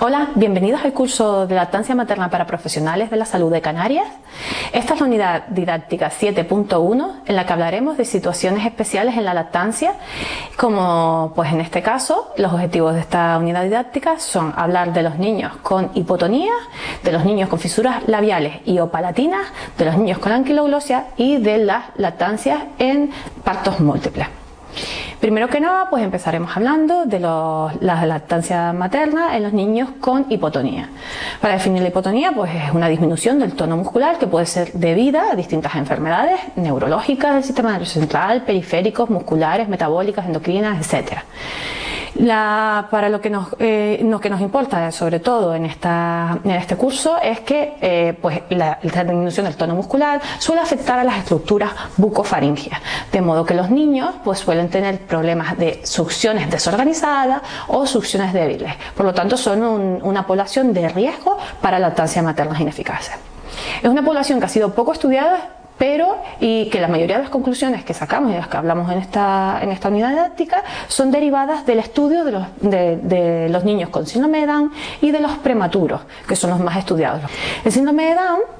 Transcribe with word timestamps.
Hola, 0.00 0.28
bienvenidos 0.36 0.84
al 0.84 0.92
curso 0.92 1.48
de 1.48 1.56
lactancia 1.56 1.92
materna 1.92 2.30
para 2.30 2.46
profesionales 2.46 3.10
de 3.10 3.16
la 3.16 3.24
salud 3.24 3.50
de 3.50 3.60
Canarias. 3.60 4.06
Esta 4.72 4.94
es 4.94 5.00
la 5.00 5.06
unidad 5.06 5.48
didáctica 5.48 6.08
7.1 6.08 7.22
en 7.26 7.34
la 7.34 7.44
que 7.44 7.52
hablaremos 7.52 7.96
de 7.96 8.04
situaciones 8.04 8.64
especiales 8.64 9.16
en 9.16 9.24
la 9.24 9.34
lactancia, 9.34 9.94
como 10.56 11.32
pues 11.34 11.52
en 11.52 11.60
este 11.60 11.82
caso 11.82 12.32
los 12.36 12.52
objetivos 12.52 12.94
de 12.94 13.00
esta 13.00 13.36
unidad 13.38 13.64
didáctica 13.64 14.20
son 14.20 14.54
hablar 14.56 14.92
de 14.92 15.02
los 15.02 15.18
niños 15.18 15.56
con 15.64 15.90
hipotonía, 15.94 16.54
de 17.02 17.10
los 17.10 17.24
niños 17.24 17.48
con 17.48 17.58
fisuras 17.58 18.06
labiales 18.06 18.58
y 18.66 18.78
o 18.78 18.92
palatinas, 18.92 19.48
de 19.76 19.84
los 19.84 19.96
niños 19.98 20.18
con 20.18 20.30
anquiloglosia 20.30 21.08
y 21.16 21.38
de 21.38 21.58
las 21.58 21.86
lactancias 21.96 22.62
en 22.78 23.10
partos 23.42 23.80
múltiples. 23.80 24.28
Primero 25.20 25.48
que 25.48 25.58
nada, 25.58 25.90
pues 25.90 26.04
empezaremos 26.04 26.56
hablando 26.56 27.04
de 27.04 27.18
la 27.18 28.06
lactancia 28.06 28.72
materna 28.72 29.36
en 29.36 29.42
los 29.42 29.52
niños 29.52 29.90
con 30.00 30.26
hipotonía. 30.28 30.90
Para 31.40 31.54
definir 31.54 31.82
la 31.82 31.88
hipotonía, 31.88 32.30
pues 32.30 32.52
es 32.54 32.70
una 32.72 32.88
disminución 32.88 33.40
del 33.40 33.54
tono 33.54 33.76
muscular 33.76 34.18
que 34.18 34.28
puede 34.28 34.46
ser 34.46 34.72
debida 34.74 35.32
a 35.32 35.34
distintas 35.34 35.74
enfermedades 35.74 36.38
neurológicas 36.54 37.34
del 37.34 37.42
sistema 37.42 37.72
nervioso 37.72 37.98
central, 37.98 38.42
periféricos, 38.42 39.10
musculares, 39.10 39.68
metabólicas, 39.68 40.24
endocrinas, 40.24 40.78
etcétera 42.18 42.88
para 42.90 43.08
lo 43.08 43.20
que, 43.20 43.30
nos, 43.30 43.48
eh, 43.58 44.00
lo 44.02 44.20
que 44.20 44.30
nos 44.30 44.40
importa, 44.40 44.90
sobre 44.92 45.20
todo 45.20 45.54
en, 45.54 45.64
esta, 45.64 46.38
en 46.44 46.50
este 46.52 46.76
curso, 46.76 47.16
es 47.22 47.40
que 47.40 47.74
eh, 47.80 48.18
pues 48.20 48.42
la, 48.50 48.78
disminución 48.82 49.46
del 49.46 49.56
tono 49.56 49.74
muscular 49.74 50.20
suele 50.38 50.60
afectar 50.60 50.98
a 50.98 51.04
las 51.04 51.18
estructuras 51.18 51.70
bucofaringias, 51.96 52.80
de 53.12 53.20
modo 53.20 53.44
que 53.44 53.54
los 53.54 53.70
niños 53.70 54.14
pues, 54.24 54.40
suelen 54.40 54.68
tener 54.68 55.00
problemas 55.00 55.56
de 55.56 55.80
succiones 55.84 56.50
desorganizadas 56.50 57.42
o 57.68 57.86
succiones 57.86 58.32
débiles. 58.32 58.74
Por 58.96 59.06
lo 59.06 59.14
tanto, 59.14 59.36
son 59.36 59.62
una 60.02 60.26
población 60.26 60.72
de 60.72 60.88
riesgo 60.88 61.38
para 61.60 61.78
la 61.78 61.88
lactancia 61.88 62.22
materna 62.22 62.60
ineficaz. 62.60 63.10
Es 63.82 63.88
una 63.88 64.04
población 64.04 64.38
que 64.38 64.46
ha 64.46 64.48
sido 64.48 64.74
poco 64.74 64.92
estudiada 64.92 65.57
pero 65.78 66.18
y 66.40 66.68
que 66.70 66.80
la 66.80 66.88
mayoría 66.88 67.16
de 67.16 67.22
las 67.22 67.30
conclusiones 67.30 67.84
que 67.84 67.94
sacamos 67.94 68.30
y 68.30 68.34
de 68.34 68.40
las 68.40 68.48
que 68.48 68.56
hablamos 68.56 68.90
en 68.92 68.98
esta, 68.98 69.60
en 69.62 69.70
esta 69.70 69.88
unidad 69.88 70.10
didáctica 70.10 70.62
son 70.88 71.10
derivadas 71.10 71.64
del 71.64 71.78
estudio 71.78 72.24
de 72.24 72.32
los, 72.32 72.46
de, 72.60 73.48
los 73.48 73.64
niños 73.64 73.88
con 73.90 74.06
síndrome 74.06 74.40
de 74.40 74.46
Down 74.46 74.72
y 75.00 75.12
de 75.12 75.20
los 75.20 75.32
prematuros, 75.38 76.00
que 76.26 76.36
son 76.36 76.50
los 76.50 76.60
más 76.60 76.76
estudiados. 76.76 77.22
El 77.64 77.72
síndrome 77.72 78.06
de 78.06 78.14
Down 78.14 78.57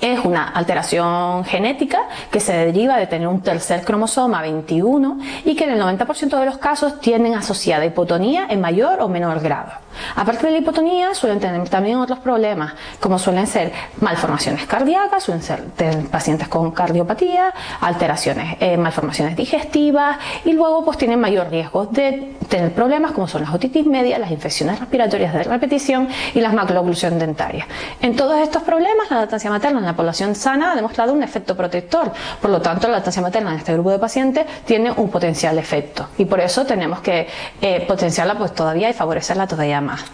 es 0.00 0.24
una 0.24 0.48
alteración 0.48 1.44
genética 1.44 2.02
que 2.30 2.40
se 2.40 2.52
deriva 2.52 2.96
de 2.96 3.06
tener 3.06 3.28
un 3.28 3.40
tercer 3.40 3.84
cromosoma 3.84 4.42
21 4.42 5.18
y 5.44 5.54
que 5.54 5.64
en 5.64 5.70
el 5.70 5.80
90% 5.80 6.38
de 6.38 6.46
los 6.46 6.58
casos 6.58 7.00
tienen 7.00 7.34
asociada 7.34 7.84
hipotonía 7.84 8.46
en 8.48 8.60
mayor 8.60 9.00
o 9.00 9.08
menor 9.08 9.40
grado. 9.40 9.72
Aparte 10.14 10.46
de 10.46 10.52
la 10.52 10.58
hipotonía, 10.58 11.14
suelen 11.14 11.40
tener 11.40 11.68
también 11.68 11.98
otros 11.98 12.18
problemas, 12.18 12.74
como 13.00 13.18
suelen 13.18 13.46
ser 13.46 13.72
malformaciones 14.00 14.66
cardíacas, 14.66 15.22
suelen 15.22 15.42
ser 15.42 15.62
pacientes 16.10 16.48
con 16.48 16.70
cardiopatía, 16.72 17.52
alteraciones, 17.80 18.56
eh, 18.60 18.76
malformaciones 18.76 19.36
digestivas 19.36 20.18
y 20.44 20.52
luego 20.52 20.84
pues 20.84 20.98
tienen 20.98 21.20
mayor 21.20 21.48
riesgo 21.50 21.86
de 21.86 22.36
tener 22.48 22.72
problemas 22.72 23.12
como 23.12 23.26
son 23.26 23.42
las 23.42 23.54
otitis 23.54 23.86
media, 23.86 24.18
las 24.18 24.30
infecciones 24.30 24.78
respiratorias 24.78 25.32
de 25.32 25.42
repetición 25.44 26.08
y 26.34 26.40
las 26.40 26.52
macrooclusión 26.52 27.18
dentaria. 27.18 27.66
En 28.00 28.14
todos 28.16 28.38
estos 28.40 28.62
problemas, 28.62 29.10
la 29.10 29.20
lactancia 29.20 29.50
materna 29.50 29.80
en 29.86 29.92
la 29.92 29.96
población 29.96 30.34
sana 30.34 30.72
ha 30.72 30.74
demostrado 30.74 31.12
un 31.12 31.22
efecto 31.22 31.56
protector. 31.56 32.12
Por 32.40 32.50
lo 32.50 32.60
tanto, 32.60 32.88
la 32.88 32.94
lactancia 32.94 33.22
materna 33.22 33.52
en 33.52 33.58
este 33.58 33.72
grupo 33.72 33.90
de 33.90 33.98
pacientes 33.98 34.44
tiene 34.64 34.90
un 34.90 35.08
potencial 35.10 35.56
efecto 35.58 36.08
y 36.18 36.24
por 36.24 36.40
eso 36.40 36.66
tenemos 36.66 37.00
que 37.00 37.28
eh, 37.60 37.84
potenciarla 37.86 38.36
pues 38.36 38.52
todavía 38.52 38.90
y 38.90 38.92
favorecerla 38.92 39.46
todavía 39.46 39.80
más. 39.80 40.04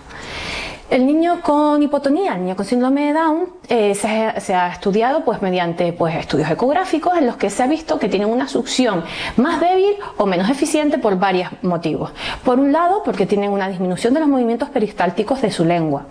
El 0.92 1.06
niño 1.06 1.40
con 1.40 1.82
hipotonía, 1.82 2.34
el 2.34 2.42
niño 2.42 2.54
con 2.54 2.66
síndrome 2.66 3.06
de 3.06 3.12
Down, 3.14 3.48
eh, 3.70 3.94
se, 3.94 4.54
ha 4.54 4.68
estudiado 4.68 5.24
pues, 5.24 5.40
mediante 5.40 5.90
pues, 5.94 6.14
estudios 6.16 6.50
ecográficos 6.50 7.16
en 7.16 7.26
los 7.26 7.36
que 7.36 7.48
se 7.48 7.62
ha 7.62 7.66
visto 7.66 7.98
que 7.98 8.10
tienen 8.10 8.28
una 8.28 8.46
succión 8.46 9.02
más 9.38 9.58
débil 9.58 9.94
o 10.18 10.26
menos 10.26 10.50
eficiente 10.50 10.98
por 10.98 11.18
varios 11.18 11.48
motivos. 11.62 12.12
Por 12.44 12.60
un 12.60 12.72
lado, 12.72 13.02
porque 13.06 13.24
tienen 13.24 13.52
una 13.52 13.70
disminución 13.70 14.12
de 14.12 14.20
los 14.20 14.28
movimientos 14.28 14.68
peristálticos 14.68 15.40
de 15.40 15.50
su 15.50 15.64
lengua. 15.64 16.04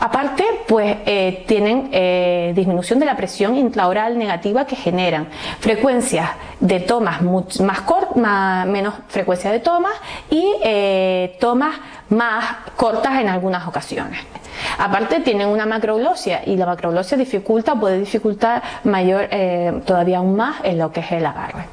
Aparte, 0.00 0.42
pues 0.66 0.96
eh, 1.06 1.44
tienen 1.46 1.90
eh, 1.92 2.52
disminución 2.56 2.98
de 2.98 3.06
la 3.06 3.16
presión 3.16 3.54
intraoral 3.56 4.18
negativa 4.18 4.66
que 4.66 4.74
generan, 4.74 5.28
frecuencias 5.60 6.30
de 6.58 6.80
tomas 6.80 7.22
más 7.22 7.80
cortas, 7.82 8.66
menos 8.66 8.94
frecuencia 9.06 9.52
de 9.52 9.60
tomas 9.60 9.94
y 10.30 10.52
tomas 11.38 11.76
más 12.10 12.44
cortas 12.76 13.20
en 13.20 13.28
algunas 13.28 13.66
ocasiones. 13.66 14.20
Aparte 14.78 15.20
tienen 15.20 15.48
una 15.48 15.66
macroglosia 15.66 16.42
y 16.46 16.56
la 16.56 16.66
macroglosia 16.66 17.16
dificulta, 17.16 17.74
puede 17.74 17.98
dificultar 17.98 18.62
mayor, 18.84 19.28
eh, 19.30 19.82
todavía 19.84 20.18
aún 20.18 20.36
más 20.36 20.56
en 20.62 20.78
lo 20.78 20.92
que 20.92 21.00
es 21.00 21.12
el 21.12 21.26
agarre. 21.26 21.66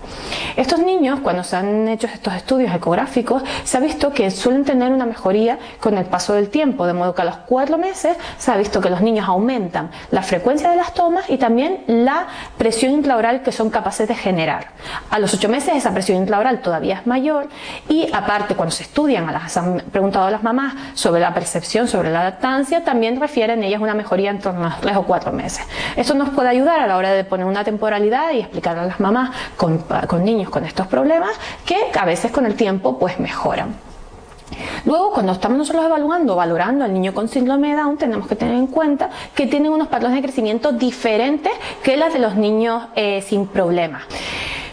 Estos 0.55 0.79
niños, 0.79 1.19
cuando 1.21 1.43
se 1.43 1.55
han 1.55 1.87
hecho 1.87 2.07
estos 2.07 2.33
estudios 2.35 2.73
ecográficos, 2.75 3.41
se 3.63 3.77
ha 3.77 3.79
visto 3.79 4.13
que 4.13 4.29
suelen 4.29 4.65
tener 4.65 4.91
una 4.91 5.05
mejoría 5.05 5.57
con 5.79 5.97
el 5.97 6.05
paso 6.05 6.33
del 6.33 6.49
tiempo, 6.49 6.85
de 6.85 6.93
modo 6.93 7.15
que 7.15 7.23
a 7.23 7.25
los 7.25 7.37
cuatro 7.37 7.77
meses 7.77 8.17
se 8.37 8.51
ha 8.51 8.57
visto 8.57 8.79
que 8.79 8.89
los 8.89 9.01
niños 9.01 9.27
aumentan 9.27 9.89
la 10.11 10.21
frecuencia 10.21 10.69
de 10.69 10.75
las 10.75 10.93
tomas 10.93 11.27
y 11.29 11.37
también 11.37 11.83
la 11.87 12.27
presión 12.57 12.91
intraoral 12.91 13.41
que 13.41 13.51
son 13.51 13.71
capaces 13.71 14.07
de 14.07 14.15
generar. 14.15 14.67
A 15.09 15.17
los 15.17 15.33
ocho 15.33 15.49
meses 15.49 15.75
esa 15.75 15.91
presión 15.91 16.19
intraoral 16.19 16.59
todavía 16.59 16.95
es 16.99 17.07
mayor 17.07 17.47
y 17.89 18.07
aparte 18.13 18.55
cuando 18.55 18.75
se 18.75 18.83
estudian, 18.83 19.27
a 19.29 19.31
las, 19.31 19.57
han 19.57 19.81
preguntado 19.91 20.25
a 20.25 20.31
las 20.31 20.43
mamás 20.43 20.75
sobre 20.93 21.21
la 21.21 21.33
percepción, 21.33 21.87
sobre 21.87 22.11
la 22.11 22.23
lactancia, 22.23 22.83
también 22.83 23.19
refieren 23.19 23.63
ellas 23.63 23.81
una 23.81 23.95
mejoría 23.95 24.29
en 24.29 24.39
torno 24.39 24.67
a 24.67 24.77
tres 24.79 24.95
o 24.97 25.03
cuatro 25.03 25.31
meses. 25.31 25.65
Esto 25.95 26.13
nos 26.13 26.29
puede 26.29 26.49
ayudar 26.49 26.79
a 26.79 26.87
la 26.87 26.97
hora 26.97 27.11
de 27.11 27.23
poner 27.23 27.45
una 27.47 27.63
temporalidad 27.63 28.31
y 28.33 28.39
explicar 28.39 28.77
a 28.77 28.85
las 28.85 28.99
mamás 28.99 29.31
con 29.57 30.23
niños 30.23 30.42
con 30.49 30.65
estos 30.65 30.87
problemas 30.87 31.31
que 31.65 31.77
a 31.97 32.05
veces 32.05 32.31
con 32.31 32.45
el 32.45 32.55
tiempo 32.55 32.97
pues 32.97 33.19
mejoran. 33.19 33.75
Luego, 34.85 35.11
cuando 35.11 35.31
estamos 35.31 35.57
nosotros 35.57 35.85
evaluando, 35.85 36.35
valorando 36.35 36.85
al 36.85 36.93
niño 36.93 37.13
con 37.13 37.27
síndrome 37.27 37.69
de 37.69 37.81
Down, 37.81 37.97
tenemos 37.97 38.27
que 38.27 38.35
tener 38.35 38.55
en 38.55 38.67
cuenta 38.67 39.09
que 39.33 39.47
tienen 39.47 39.71
unos 39.71 39.87
patrones 39.87 40.17
de 40.17 40.23
crecimiento 40.23 40.71
diferentes 40.71 41.51
que 41.83 41.97
las 41.97 42.13
de 42.13 42.19
los 42.19 42.35
niños 42.35 42.83
eh, 42.95 43.21
sin 43.21 43.47
problemas. 43.47 44.03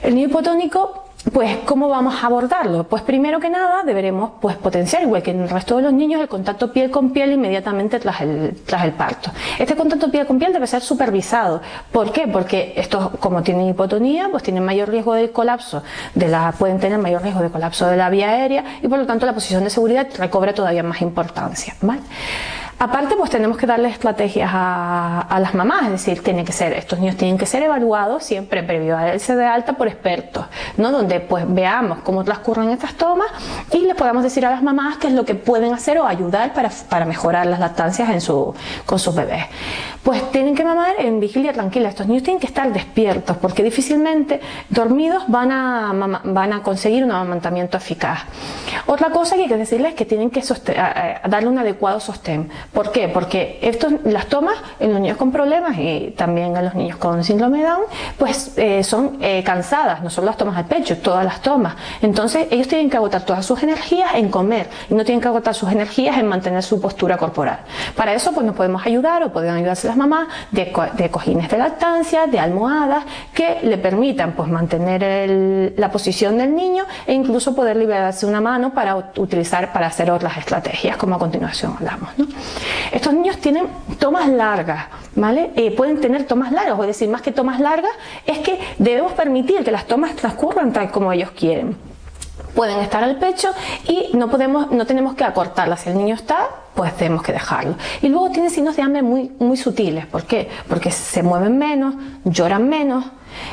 El 0.03 0.15
niño 0.15 0.29
hipotónico 0.29 1.05
pues, 1.33 1.59
¿cómo 1.67 1.89
vamos 1.89 2.15
a 2.23 2.27
abordarlo? 2.27 2.85
Pues 2.85 3.03
primero 3.03 3.41
que 3.41 3.51
nada 3.51 3.83
deberemos 3.85 4.33
pues, 4.41 4.57
potenciar, 4.57 5.03
igual 5.03 5.23
que 5.23 5.33
en 5.33 5.43
el 5.43 5.51
resto 5.51 5.77
de 5.77 5.83
los 5.83 5.93
niños, 5.93 6.21
el 6.21 6.29
contacto 6.29 6.73
piel 6.73 6.91
con 6.91 7.11
piel 7.11 7.33
inmediatamente 7.33 8.01
tras 8.01 8.23
el, 8.23 8.57
tras 8.65 8.85
el 8.85 8.93
parto. 8.93 9.31
Este 9.59 9.77
contacto 9.77 10.11
piel 10.11 10.27
con 10.27 10.39
piel 10.39 10.53
debe 10.53 10.67
ser 10.67 10.81
supervisado. 10.81 11.61
¿Por 11.93 12.11
qué? 12.11 12.27
Porque 12.27 12.73
estos, 12.75 13.11
como 13.21 13.43
tienen 13.43 13.69
hipotonía, 13.69 14.29
pues 14.31 14.43
tienen 14.43 14.65
mayor 14.65 14.89
riesgo 14.89 15.13
de 15.15 15.31
colapso, 15.31 15.83
de 16.15 16.29
la, 16.29 16.53
pueden 16.53 16.81
tener 16.81 16.99
mayor 16.99 17.23
riesgo 17.23 17.43
de 17.43 17.51
colapso 17.51 17.87
de 17.87 17.97
la 17.97 18.09
vía 18.09 18.31
aérea 18.31 18.65
y 18.83 18.89
por 18.89 18.99
lo 18.99 19.07
tanto 19.07 19.27
la 19.27 19.35
posición 19.35 19.63
de 19.63 19.71
seguridad 19.71 20.09
recobra 20.17 20.55
todavía 20.55 20.83
más 20.83 21.03
importancia. 21.03 21.77
¿vale? 21.83 22.01
Aparte, 22.83 23.15
pues 23.15 23.29
tenemos 23.29 23.59
que 23.59 23.67
darle 23.67 23.91
estrategias 23.91 24.51
a, 24.51 25.39
las 25.39 25.53
mamás, 25.53 25.85
es 25.85 25.91
decir, 25.91 26.23
tiene 26.23 26.47
que 26.47 26.53
ser, 26.53 26.73
estos 26.73 26.99
niños 26.99 27.15
tienen 27.17 27.37
que 27.37 27.45
ser 27.45 27.63
evaluados 27.63 28.25
siempre 28.25 28.63
previo 28.63 28.97
a 28.97 29.05
darse 29.05 29.37
de 29.37 29.45
alta 29.45 29.75
por 29.75 29.87
expertos, 29.87 30.47
¿no? 30.79 30.91
Donde 30.91 31.21
pues 31.21 31.45
veamos 31.47 31.99
cómo 31.99 32.25
transcurren 32.25 32.71
estas 32.71 32.95
tomas 32.95 33.29
y 33.71 33.81
les 33.81 33.95
podamos 33.95 34.23
decir 34.23 34.47
a 34.47 34.51
las 34.51 34.63
mamás 34.63 34.97
qué 34.97 35.09
es 35.09 35.13
lo 35.13 35.27
que 35.27 35.35
pueden 35.35 35.75
hacer 35.75 35.99
o 35.99 36.07
ayudar 36.07 36.55
para, 36.55 37.05
mejorar 37.05 37.47
las 37.49 37.61
lactancias 37.61 38.09
en 38.09 38.23
su, 38.23 38.55
con 38.87 38.99
sus 38.99 39.15
bebés. 39.15 39.45
Pues 40.03 40.31
tienen 40.31 40.55
que 40.55 40.65
mamar 40.65 40.95
en 41.01 41.21
vigilia 41.21 41.53
tranquila, 41.53 41.91
estos 41.91 42.07
niños 42.07 42.23
tienen 42.23 42.41
que 42.41 42.47
estar 42.47 42.73
despiertos 42.73 43.37
porque 43.37 43.63
difícilmente 43.63 44.41
dormidos 44.71 45.25
van 45.29 45.53
a, 45.53 46.21
van 46.25 46.53
a 46.55 46.63
conseguir 46.63 47.05
un 47.05 47.11
amamantamiento 47.11 47.77
eficaz. 47.77 48.21
Otra 48.87 49.11
cosa 49.11 49.37
que 49.37 49.43
hay 49.43 49.49
que 49.49 49.59
decirles 49.59 49.91
es 49.91 49.97
que 49.97 50.07
tienen 50.07 50.31
que 50.31 50.43
darle 51.29 51.49
un 51.51 51.59
adecuado 51.59 52.01
sostén 52.01 52.49
¿Por 52.73 52.93
qué? 52.93 53.09
Porque 53.09 53.59
las 54.05 54.27
tomas 54.27 54.55
en 54.79 54.93
los 54.93 55.01
niños 55.01 55.17
con 55.17 55.33
problemas 55.33 55.77
y 55.77 56.15
también 56.17 56.57
en 56.57 56.65
los 56.65 56.75
niños 56.75 56.99
con 56.99 57.25
síndrome 57.25 57.63
Down, 57.63 57.83
pues 58.17 58.57
eh, 58.57 58.85
son 58.85 59.19
eh, 59.21 59.43
cansadas, 59.45 60.03
no 60.03 60.11
solo 60.11 60.29
las 60.29 60.37
tomas 60.37 60.57
al 60.57 60.67
pecho, 60.67 60.99
todas 60.99 61.25
las 61.25 61.43
tomas. 61.43 61.75
Entonces 62.01 62.47
ellos 62.51 62.69
tienen 62.69 62.89
que 62.89 62.97
agotar 62.97 63.23
todas 63.23 63.45
sus 63.45 63.61
energías 63.65 64.15
en 64.15 64.29
comer 64.29 64.69
y 64.89 64.95
no 64.95 65.05
tienen 65.05 65.21
que 65.21 65.27
agotar 65.27 65.53
sus 65.53 65.71
energías 65.73 66.17
en 66.17 66.29
mantener 66.29 66.63
su 66.63 66.81
postura 66.81 67.17
corporal. 67.17 67.61
Para 67.97 68.15
eso 68.15 68.33
pues 68.33 68.47
nos 68.47 68.55
podemos 68.55 68.87
ayudar 68.87 69.25
o 69.25 69.33
pueden 69.33 69.53
ayudarse 69.55 69.89
las 69.89 69.97
mamás 69.97 70.29
de, 70.53 70.71
cojines 71.11 71.49
de 71.49 71.59
lactancia, 71.59 72.29
de 72.29 72.39
almohadas 72.39 73.05
que 73.35 73.59
le 73.63 73.79
permitan 73.79 74.33
pues 74.33 74.49
mantener 74.49 75.75
la 75.77 75.91
posición 75.91 76.39
del 76.39 76.55
niño 76.55 76.85
e 77.05 77.15
incluso 77.15 77.55
poder 77.55 77.77
liberarse 77.77 78.27
una 78.27 78.41
mano 78.41 78.73
para 78.73 78.95
utilizar 79.17 79.73
para 79.73 79.89
hacer 79.89 80.11
otras 80.11 80.37
estrategias 80.37 80.97
como 80.97 81.17
a 81.17 81.19
continuación 81.19 81.75
hablamos. 81.77 82.11
Estos 82.93 83.13
niños 83.13 83.39
tienen 83.39 83.67
tomas 83.99 84.29
largas, 84.29 84.87
¿vale? 85.15 85.51
Eh, 85.57 85.71
pueden 85.77 86.01
tener 86.01 86.25
tomas 86.25 86.53
largas, 86.53 86.79
es 86.81 86.87
decir, 86.87 87.09
más 87.09 87.23
que 87.23 87.33
tomas 87.33 87.61
largas, 87.61 87.93
es 88.27 88.39
que 88.39 88.59
debemos 88.79 89.13
permitir 89.13 89.65
que 89.65 89.71
las 89.71 89.87
tomas 89.87 90.17
transcurran 90.17 90.73
tal 90.73 90.91
como 90.91 91.13
ellos 91.13 91.31
quieren. 91.31 91.90
Pueden 92.55 92.79
estar 92.81 93.03
al 93.03 93.17
pecho 93.17 93.51
y 93.87 94.11
no 94.15 94.29
podemos 94.29 94.71
no 94.71 94.87
tenemos 94.87 95.15
que 95.15 95.25
acortarlas. 95.25 95.81
Si 95.81 95.91
el 95.91 95.97
niño 95.97 96.15
está 96.15 96.49
pues 96.75 96.97
tenemos 96.97 97.23
que 97.23 97.33
dejarlo. 97.33 97.75
Y 98.01 98.09
luego 98.09 98.31
tiene 98.31 98.49
signos 98.49 98.77
de 98.77 98.83
hambre 98.83 99.03
muy 99.03 99.33
muy 99.39 99.57
sutiles. 99.57 100.07
¿por 100.07 100.25
qué? 100.25 100.49
porque 100.69 100.91
se 100.91 101.23
mueven 101.23 101.59
menos 101.59 101.95
lloran 102.25 102.69
menos 102.69 103.05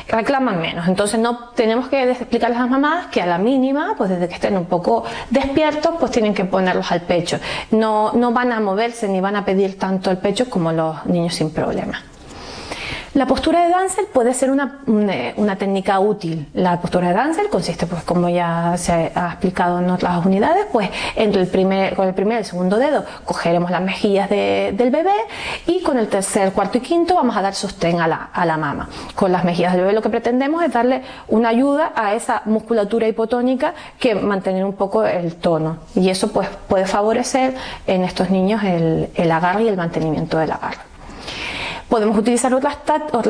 reclaman 0.08 0.60
menos. 0.60 0.88
Entonces 0.88 1.20
no 1.20 1.50
tenemos 1.50 1.88
que 1.88 2.10
explicarles 2.10 2.58
a 2.58 2.62
las 2.62 2.70
mamás 2.70 3.06
que 3.06 3.22
a 3.22 3.26
la 3.26 3.38
mínima 3.38 3.94
pues 3.96 4.10
desde 4.10 4.28
que 4.28 4.34
estén 4.34 4.56
un 4.56 4.66
poco 4.66 5.04
despiertos 5.30 5.94
pues 5.98 6.10
tienen 6.10 6.34
que 6.34 6.44
ponerlos 6.44 6.90
al 6.92 7.02
pecho. 7.02 7.38
No, 7.70 8.12
no 8.12 8.32
van 8.32 8.52
a 8.52 8.60
moverse 8.60 9.08
ni 9.08 9.20
van 9.20 9.36
a 9.36 9.44
pedir 9.44 9.78
tanto 9.78 10.10
el 10.10 10.18
pecho 10.18 10.50
como 10.50 10.72
los 10.72 11.06
niños 11.06 11.34
sin 11.34 11.50
problemas 11.50 12.02
la 13.14 13.26
postura 13.26 13.64
de 13.64 13.70
Dancel 13.70 14.06
puede 14.12 14.34
ser 14.34 14.50
una, 14.50 14.80
una, 14.86 15.56
técnica 15.56 15.98
útil. 15.98 16.48
La 16.52 16.80
postura 16.80 17.08
de 17.08 17.14
Dancel 17.14 17.48
consiste, 17.48 17.86
pues 17.86 18.02
como 18.02 18.28
ya 18.28 18.74
se 18.76 19.10
ha 19.14 19.28
explicado 19.28 19.78
en 19.78 19.90
otras 19.90 20.24
unidades, 20.24 20.66
pues 20.70 20.90
entre 21.16 21.40
el 21.40 21.48
primer, 21.48 21.94
con 21.96 22.06
el 22.06 22.14
primer 22.14 22.36
y 22.36 22.38
el 22.40 22.44
segundo 22.44 22.76
dedo 22.76 23.04
cogeremos 23.24 23.70
las 23.70 23.80
mejillas 23.80 24.28
del 24.28 24.90
bebé 24.90 25.14
y 25.66 25.82
con 25.82 25.98
el 25.98 26.08
tercer, 26.08 26.52
cuarto 26.52 26.78
y 26.78 26.80
quinto 26.80 27.14
vamos 27.14 27.36
a 27.36 27.42
dar 27.42 27.54
sostén 27.54 28.00
a 28.00 28.08
la, 28.08 28.30
a 28.32 28.44
la 28.44 28.56
mama. 28.56 28.88
Con 29.14 29.32
las 29.32 29.44
mejillas 29.44 29.72
del 29.72 29.82
bebé 29.82 29.94
lo 29.94 30.02
que 30.02 30.10
pretendemos 30.10 30.62
es 30.62 30.72
darle 30.72 31.02
una 31.28 31.48
ayuda 31.48 31.92
a 31.94 32.14
esa 32.14 32.42
musculatura 32.44 33.08
hipotónica 33.08 33.72
que 33.98 34.14
mantener 34.14 34.64
un 34.64 34.74
poco 34.74 35.04
el 35.04 35.36
tono. 35.36 35.78
Y 35.94 36.10
eso 36.10 36.30
pues 36.30 36.48
puede 36.68 36.86
favorecer 36.86 37.54
en 37.86 38.04
estos 38.04 38.30
niños 38.30 38.62
el, 38.64 39.08
el 39.14 39.32
agarre 39.32 39.64
y 39.64 39.68
el 39.68 39.76
mantenimiento 39.76 40.38
del 40.38 40.52
agarre. 40.52 40.88
Podemos 41.88 42.18
utilizar 42.18 42.52
otras, 42.52 42.78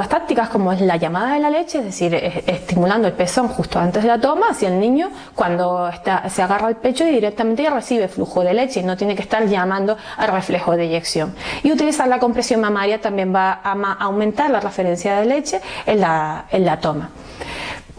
tácticas 0.09 0.49
como 0.49 0.73
es 0.73 0.81
la 0.81 0.97
llamada 0.97 1.35
de 1.35 1.41
la 1.41 1.49
leche, 1.49 1.79
es 1.79 1.85
decir, 1.85 2.13
estimulando 2.15 3.07
el 3.07 3.15
pezón 3.15 3.47
justo 3.47 3.79
antes 3.79 4.03
de 4.03 4.09
la 4.09 4.21
toma 4.21 4.49
hacia 4.51 4.69
el 4.69 4.81
niño 4.81 5.11
cuando 5.37 5.89
se 6.29 6.43
agarra 6.43 6.69
el 6.69 6.77
pecho 6.77 7.07
y 7.07 7.11
directamente 7.11 7.71
recibe 7.71 8.09
flujo 8.09 8.43
de 8.43 8.55
leche 8.55 8.81
y 8.81 8.83
no 8.83 8.97
tiene 8.97 9.15
que 9.15 9.23
estar 9.23 9.47
llamando 9.47 9.97
al 10.17 10.29
reflejo 10.29 10.77
de 10.77 10.87
eyección. 10.87 11.37
Y 11.63 11.71
utilizar 11.71 12.09
la 12.09 12.19
compresión 12.19 12.61
mamaria 12.61 13.01
también 13.01 13.33
va 13.33 13.61
a 13.63 13.93
aumentar 14.01 14.51
la 14.51 14.59
referencia 14.59 15.21
de 15.21 15.27
leche 15.27 15.61
en 15.87 16.01
la 16.01 16.79
toma. 16.81 17.11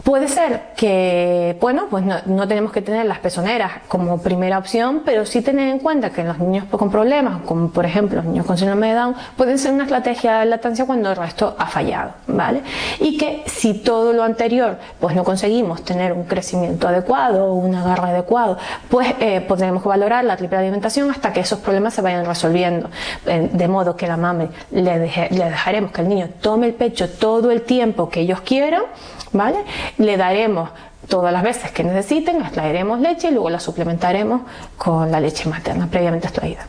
Puede 0.04 0.28
ser 0.28 0.72
que, 0.76 1.56
bueno, 1.60 1.86
pues 1.90 2.04
no, 2.04 2.48
tenemos 2.48 2.72
que 2.72 2.82
tener 2.82 3.06
las 3.06 3.18
pezoneras 3.18 3.72
como 3.88 4.18
primera 4.18 4.58
opción, 4.58 5.02
pero 5.04 5.26
sí 5.26 5.42
tener 5.42 5.68
en 5.68 5.78
cuenta 5.78 6.10
que 6.10 6.24
los 6.24 6.38
niños 6.38 6.64
con 6.70 6.90
problemas, 6.90 7.42
como 7.42 7.70
por 7.70 7.84
ejemplo 7.84 8.16
los 8.16 8.24
niños 8.24 8.46
con 8.46 8.56
síndrome 8.56 8.88
de 8.88 8.94
Down, 8.94 9.14
pueden 9.36 9.58
ser 9.58 9.72
una 9.72 9.84
estrategia 9.84 10.40
de 10.40 10.46
lactancia 10.46 10.86
cuando 10.86 11.10
el 11.10 11.16
resto 11.16 11.54
ha 11.58 11.66
fallado, 11.66 12.12
¿vale? 12.26 12.62
Y 12.98 13.18
que 13.18 13.42
si 13.46 13.74
todo 13.74 14.12
lo 14.12 14.22
anterior, 14.22 14.78
pues 14.98 15.14
no 15.14 15.24
conseguimos 15.24 15.84
tener 15.84 16.12
un 16.12 16.24
crecimiento 16.24 16.88
adecuado 16.88 17.10
un 17.52 17.74
agarre 17.74 18.10
adecuado, 18.10 18.58
pues 18.88 19.14
eh, 19.20 19.40
podremos 19.40 19.84
valorar 19.84 20.24
la 20.24 20.36
triple 20.36 20.58
alimentación 20.58 21.10
hasta 21.10 21.32
que 21.32 21.40
esos 21.40 21.58
problemas 21.58 21.94
se 21.94 22.02
vayan 22.02 22.24
resolviendo. 22.24 22.90
De 23.24 23.68
modo 23.68 23.96
que 23.96 24.06
la 24.06 24.16
mami 24.16 24.48
le, 24.70 24.98
le 25.30 25.44
dejaremos 25.44 25.92
que 25.92 26.00
el 26.00 26.08
niño 26.08 26.28
tome 26.40 26.66
el 26.66 26.74
pecho 26.74 27.08
todo 27.08 27.50
el 27.50 27.62
tiempo 27.62 28.08
que 28.08 28.20
ellos 28.20 28.40
quieran, 28.40 28.82
¿vale? 29.32 29.58
Le 29.98 30.16
daremos 30.16 30.70
todas 31.08 31.32
las 31.32 31.42
veces 31.42 31.70
que 31.70 31.84
necesiten, 31.84 32.40
extraeremos 32.40 33.00
leche 33.00 33.28
y 33.28 33.32
luego 33.32 33.50
la 33.50 33.60
suplementaremos 33.60 34.42
con 34.76 35.10
la 35.10 35.20
leche 35.20 35.48
materna 35.48 35.88
previamente 35.90 36.26
extraída. 36.28 36.66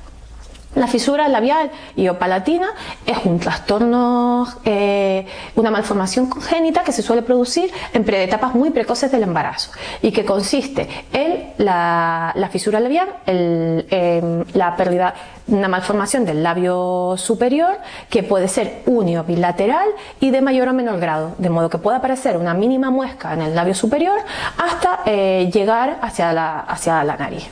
La 0.76 0.88
fisura 0.88 1.28
labial 1.28 1.70
y 1.98 2.08
o 2.08 2.18
palatina 2.18 2.70
es 3.06 3.18
un 3.26 3.40
trastorno, 3.40 4.48
eh, 4.64 5.26
una 5.56 5.70
malformación 5.70 6.28
congénita 6.28 6.84
que 6.84 6.94
se 6.94 7.02
suele 7.02 7.24
producir 7.24 7.70
en 7.94 8.08
etapas 8.14 8.56
muy 8.56 8.70
precoces 8.70 9.12
del 9.12 9.24
embarazo 9.24 9.72
y 10.02 10.12
que 10.12 10.24
consiste 10.24 10.88
en 11.12 11.54
la, 11.58 12.34
fisura 12.52 12.80
labial, 12.80 13.10
em, 13.26 14.44
la 14.54 14.76
pérdida, 14.78 15.14
una 15.48 15.68
malformación 15.68 16.24
del 16.24 16.42
labio 16.42 17.16
superior 17.18 17.78
que 18.10 18.24
puede 18.24 18.48
ser 18.48 18.82
unio 18.86 19.26
bilateral 19.26 19.90
y 20.22 20.32
de 20.32 20.42
mayor 20.42 20.70
o 20.70 20.74
menor 20.74 21.00
grado, 21.00 21.36
de 21.38 21.50
modo 21.50 21.70
que 21.70 21.80
puede 21.80 21.98
aparecer 21.98 22.38
una 22.38 22.54
mínima 22.54 22.90
muesca 22.92 23.34
en 23.34 23.42
el 23.42 23.56
labio 23.56 23.76
superior 23.76 24.20
hasta 24.58 25.02
eh, 25.06 25.50
llegar 25.54 25.98
hacia 26.02 26.32
la, 26.32 26.62
hacia 26.62 27.04
la 27.04 27.18
nariz. 27.18 27.50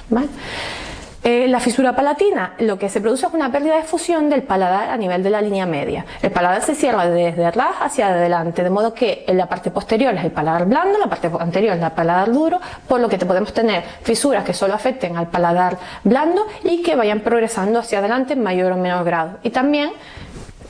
Eh, 1.22 1.50
la 1.50 1.60
fisura 1.60 1.94
palatina, 1.94 2.54
lo 2.60 2.80
que 2.80 2.88
se 2.88 3.02
produce 3.02 3.28
es 3.28 3.34
una 3.34 3.52
pérdida 3.52 3.76
de 3.76 3.84
fusión 3.84 4.30
del 4.30 4.44
paladar 4.44 4.90
a 4.90 4.96
nivel 4.96 5.22
de 5.22 5.30
la 5.30 5.42
línea 5.42 5.66
media. 5.66 6.06
El 6.22 6.32
paladar 6.32 6.62
se 6.62 6.76
cierra 6.76 7.10
desde 7.10 7.46
atrás 7.46 7.72
hacia 7.82 8.08
adelante, 8.08 8.64
de 8.64 8.70
modo 8.70 8.94
que 8.94 9.26
en 9.28 9.38
la 9.38 9.48
parte 9.48 9.70
posterior 9.70 10.14
es 10.14 10.24
el 10.24 10.32
paladar 10.32 10.66
blando, 10.66 10.98
la 10.98 11.08
parte 11.08 11.30
anterior 11.40 11.76
es 11.76 11.84
el 11.84 11.92
paladar 11.92 12.32
duro, 12.32 12.62
por 12.88 13.02
lo 13.02 13.10
que 13.10 13.18
te 13.18 13.26
podemos 13.26 13.54
tener 13.54 13.84
fisuras 14.02 14.46
que 14.46 14.54
solo 14.54 14.74
afecten 14.74 15.18
al 15.18 15.28
paladar 15.28 15.78
blando 16.06 16.48
y 16.64 16.82
que 16.84 16.96
vayan 16.96 17.20
progresando 17.20 17.80
hacia 17.80 18.00
adelante 18.00 18.34
en 18.34 18.42
mayor 18.42 18.72
o 18.72 18.78
menor 18.78 19.04
grado. 19.04 19.40
Y 19.44 19.50
también 19.50 19.92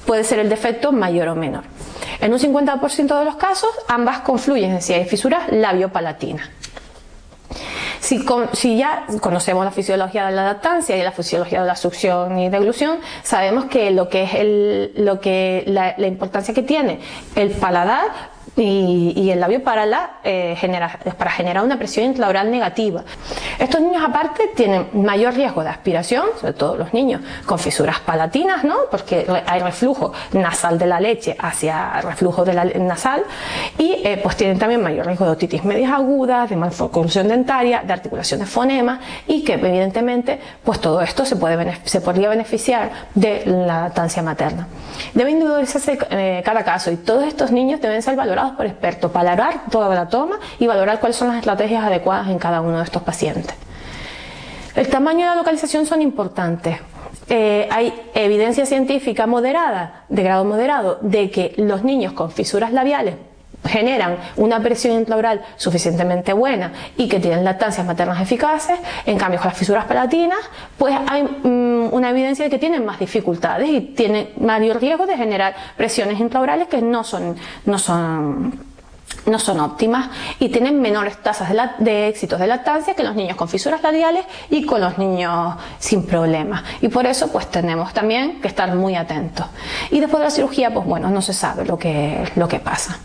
puede 0.08 0.24
ser 0.24 0.40
el 0.40 0.50
defecto 0.50 0.92
mayor 0.92 1.28
o 1.28 1.36
menor. 1.36 1.64
En 2.22 2.34
un 2.34 2.40
50% 2.40 3.20
de 3.20 3.26
los 3.26 3.36
casos, 3.36 3.70
ambas 3.88 4.22
confluyen, 4.22 4.82
si 4.82 4.94
hay 4.94 5.06
fisuras 5.06 5.52
labio-palatina. 5.52 6.50
Si, 8.54 8.78
ya 8.78 9.06
conocemos 9.22 9.64
la 9.64 9.72
fisiología 9.72 10.26
de 10.26 10.32
la 10.32 10.46
lactancia 10.46 10.98
y 10.98 11.04
la 11.04 11.12
fisiología 11.12 11.62
de 11.62 11.68
la 11.68 11.76
succión 11.76 12.40
y 12.40 12.50
deglución, 12.50 12.98
sabemos 13.22 13.66
que 13.66 13.92
lo 13.92 14.10
que 14.10 14.24
es 14.24 15.00
lo 15.00 15.20
que, 15.20 15.64
la 15.68 16.08
importancia 16.08 16.54
que 16.54 16.64
tiene 16.64 17.00
el 17.36 17.52
paladar 17.52 18.39
y, 18.64 19.30
el 19.32 19.40
labio 19.40 19.64
para, 19.64 19.86
la, 19.86 20.20
eh, 20.24 20.58
para 21.18 21.32
generar 21.32 21.64
una 21.64 21.78
presión 21.78 22.06
intraural 22.06 22.52
negativa. 22.52 23.04
Estos 23.58 23.82
niños 23.82 24.04
aparte 24.04 24.50
tienen 24.56 24.88
mayor 24.94 25.34
riesgo 25.34 25.64
de 25.64 25.70
aspiración, 25.70 26.26
sobre 26.40 26.54
todo 26.54 26.76
los 26.76 26.94
niños 26.94 27.22
con 27.46 27.60
fisuras 27.60 28.00
palatinas, 28.00 28.64
¿no? 28.64 28.76
porque 28.90 29.26
hay 29.46 29.60
reflujo 29.62 30.14
nasal 30.34 30.78
de 30.78 30.86
la 30.88 31.00
leche 31.00 31.36
hacia 31.40 32.02
reflujo 32.02 32.44
de 32.44 32.54
la 32.54 32.66
nasal 32.66 33.24
y 33.78 34.02
eh, 34.04 34.20
pues 34.22 34.36
tienen 34.36 34.58
también 34.58 34.82
mayor 34.82 35.06
riesgo 35.06 35.26
de 35.26 35.32
otitis 35.32 35.64
medias 35.64 35.92
agudas, 35.92 36.50
de 36.50 36.56
malformación 36.56 37.28
dentaria, 37.28 37.84
de 37.86 37.94
articulación 37.94 38.40
de 38.40 38.46
fonema 38.46 39.00
y 39.28 39.44
que 39.44 39.54
evidentemente 39.54 40.40
pues 40.64 40.80
todo 40.80 41.02
esto 41.02 41.26
se, 41.26 41.36
puede, 41.36 41.78
se 41.86 42.02
podría 42.02 42.30
beneficiar 42.30 42.92
de 43.16 43.44
la 43.46 43.84
lactancia 43.84 44.22
materna. 44.24 44.68
Debe 45.14 45.32
individualizarse 45.32 46.00
eh, 46.10 46.42
cada 46.44 46.64
caso 46.64 46.92
y 46.92 46.98
todos 46.98 47.26
estos 47.26 47.52
niños 47.52 47.82
deben 47.82 48.02
ser 48.02 48.16
valorados 48.16 48.49
por 48.52 48.66
expertos 48.66 49.12
para 49.12 49.32
valorar 49.32 49.62
toda 49.70 49.94
la 49.94 50.08
toma 50.08 50.40
y 50.60 50.68
valorar 50.68 51.00
cuáles 51.00 51.16
son 51.18 51.30
las 51.30 51.38
estrategias 51.38 51.84
adecuadas 51.84 52.30
en 52.30 52.40
cada 52.40 52.62
uno 52.62 52.78
de 52.78 52.84
estos 52.84 53.02
pacientes. 53.04 53.54
El 54.76 54.88
tamaño 54.88 55.20
y 55.20 55.24
la 55.24 55.36
localización 55.36 55.86
son 55.86 56.02
importantes. 56.02 56.78
Eh, 57.28 57.68
hay 57.72 57.94
evidencia 58.14 58.66
científica 58.66 59.28
moderada, 59.28 60.06
de 60.10 60.24
grado 60.24 60.46
moderado, 60.46 60.98
de 61.02 61.30
que 61.30 61.54
los 61.58 61.84
niños 61.84 62.14
con 62.14 62.32
fisuras 62.32 62.72
labiales 62.72 63.16
generan 63.66 64.18
una 64.38 64.60
presión 64.62 64.96
intraoral 64.96 65.42
suficientemente 65.58 66.34
buena 66.34 66.72
y 66.98 67.08
que 67.08 67.20
tienen 67.20 67.44
lactancias 67.44 67.86
maternas 67.86 68.22
eficaces, 68.22 68.80
en 69.06 69.18
cambio 69.18 69.40
con 69.40 69.50
las 69.50 69.58
fisuras 69.58 69.86
palatinas, 69.86 70.40
pues 70.78 70.96
hay 71.08 71.24
mm, 71.24 71.94
una 71.94 72.10
evidencia 72.10 72.46
de 72.46 72.52
que 72.52 72.60
tienen 72.60 72.86
más 72.86 73.00
dificultades 73.00 73.70
y 73.70 73.82
tienen 73.82 74.30
mayor 74.40 74.80
riesgo 74.80 75.06
de 75.06 75.18
generar 75.18 75.56
presiones 75.78 76.20
intraorales 76.20 76.68
que 76.68 76.82
no 76.82 77.04
son, 77.04 77.36
no 77.66 77.80
son 77.80 78.70
no 79.26 79.38
son 79.38 79.60
óptimas 79.60 80.10
y 80.40 80.50
tienen 80.50 80.80
menores 80.80 81.18
tasas 81.18 81.50
de, 81.50 81.60
de, 81.80 82.08
éxitos 82.08 82.40
de 82.40 82.48
lactancia 82.48 82.94
que 82.94 83.04
los 83.04 83.16
niños 83.16 83.36
con 83.36 83.48
fisuras 83.48 83.84
labiales 83.84 84.26
y 84.50 84.66
con 84.66 84.82
los 84.82 84.98
niños 84.98 85.56
sin 85.78 86.06
problemas. 86.06 86.64
Y 86.82 86.88
por 86.88 87.06
eso 87.06 87.32
pues 87.32 87.50
tenemos 87.52 87.94
también 87.94 88.40
que 88.42 88.48
estar 88.48 88.74
muy 88.76 88.96
atentos. 88.96 89.46
Y 89.92 90.00
después 90.00 90.20
de 90.20 90.26
la 90.26 90.32
cirugía 90.32 90.74
pues 90.74 90.86
bueno, 90.86 91.10
no 91.10 91.22
se 91.22 91.34
sabe 91.34 91.66
lo 91.66 91.78
que, 91.78 92.32
lo 92.36 92.48
que 92.48 92.60
pasa. 92.60 93.00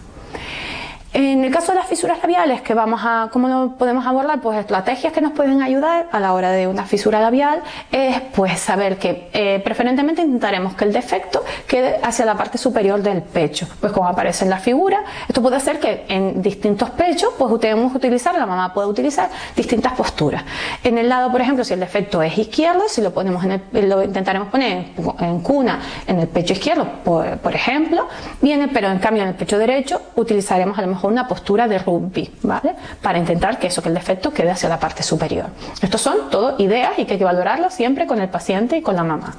En 1.14 1.44
el 1.44 1.52
caso 1.52 1.70
de 1.70 1.78
las 1.78 1.86
fisuras 1.86 2.18
labiales, 2.20 2.60
que 2.62 2.74
vamos 2.74 3.00
a, 3.04 3.28
¿cómo 3.32 3.46
lo 3.46 3.76
podemos 3.76 4.04
abordar? 4.04 4.40
Pues 4.40 4.58
estrategias 4.58 5.12
que 5.12 5.20
nos 5.20 5.30
pueden 5.30 5.62
ayudar 5.62 6.08
a 6.10 6.18
la 6.18 6.32
hora 6.32 6.50
de 6.50 6.66
una 6.66 6.86
fisura 6.86 7.20
labial 7.20 7.62
es 7.92 8.20
pues 8.34 8.58
saber 8.58 8.98
que 8.98 9.28
eh, 9.32 9.60
preferentemente 9.64 10.22
intentaremos 10.22 10.74
que 10.74 10.82
el 10.82 10.92
defecto 10.92 11.44
quede 11.68 12.00
hacia 12.02 12.24
la 12.24 12.34
parte 12.36 12.58
superior 12.58 13.00
del 13.00 13.22
pecho, 13.22 13.68
pues 13.80 13.92
como 13.92 14.08
aparece 14.08 14.42
en 14.42 14.50
la 14.50 14.58
figura. 14.58 15.04
Esto 15.28 15.40
puede 15.40 15.54
hacer 15.54 15.78
que 15.78 16.04
en 16.08 16.42
distintos 16.42 16.90
pechos 16.90 17.30
pues 17.38 17.60
que 17.60 17.72
utilizar, 17.74 18.34
la 18.34 18.46
mamá 18.46 18.74
puede 18.74 18.88
utilizar 18.88 19.30
distintas 19.54 19.92
posturas. 19.92 20.42
En 20.82 20.98
el 20.98 21.08
lado, 21.08 21.30
por 21.30 21.40
ejemplo, 21.40 21.62
si 21.62 21.74
el 21.74 21.80
defecto 21.80 22.22
es 22.24 22.36
izquierdo, 22.36 22.88
si 22.88 23.00
lo 23.00 23.14
ponemos 23.14 23.44
en 23.44 23.62
el, 23.72 23.88
lo 23.88 24.02
intentaremos 24.02 24.48
poner 24.48 24.86
en, 25.20 25.40
cuna 25.42 25.78
en 26.08 26.18
el 26.18 26.26
pecho 26.26 26.54
izquierdo, 26.54 26.88
por 27.04 27.54
ejemplo, 27.54 28.08
viene, 28.42 28.66
pero 28.66 28.88
en 28.90 28.98
cambio 28.98 29.22
en 29.22 29.28
el 29.28 29.36
pecho 29.36 29.58
derecho 29.58 30.02
utilizaremos 30.16 30.76
a 30.76 30.82
lo 30.82 30.88
mejor 30.88 31.03
una 31.10 31.28
postura 31.28 31.68
de 31.68 31.78
rugby, 31.78 32.30
¿vale? 32.42 32.74
Para 33.02 33.18
intentar 33.18 33.58
que 33.58 33.68
eso, 33.68 33.82
que 33.82 33.88
el 33.88 33.94
defecto 33.94 34.32
quede 34.32 34.50
hacia 34.50 34.68
la 34.68 34.78
parte 34.78 35.02
superior. 35.02 35.46
Estos 35.82 36.00
son 36.00 36.30
todo 36.30 36.56
ideas 36.58 36.98
y 36.98 37.04
que 37.04 37.14
hay 37.14 37.18
que 37.18 37.24
valorarlo 37.24 37.70
siempre 37.70 38.06
con 38.06 38.20
el 38.20 38.28
paciente 38.28 38.76
y 38.76 38.82
con 38.82 38.96
la 38.96 39.04
mamá. 39.04 39.34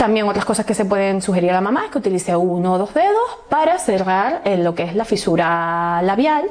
También 0.00 0.26
otras 0.26 0.46
cosas 0.46 0.64
que 0.64 0.72
se 0.72 0.86
pueden 0.86 1.20
sugerir 1.20 1.50
a 1.50 1.52
la 1.52 1.60
mamá 1.60 1.84
es 1.84 1.90
que 1.90 1.98
utilice 1.98 2.34
uno 2.34 2.72
o 2.72 2.78
dos 2.78 2.94
dedos 2.94 3.38
para 3.50 3.78
cerrar 3.78 4.40
eh, 4.46 4.56
lo 4.56 4.74
que 4.74 4.84
es 4.84 4.94
la 4.94 5.04
fisura 5.04 6.00
labial 6.00 6.44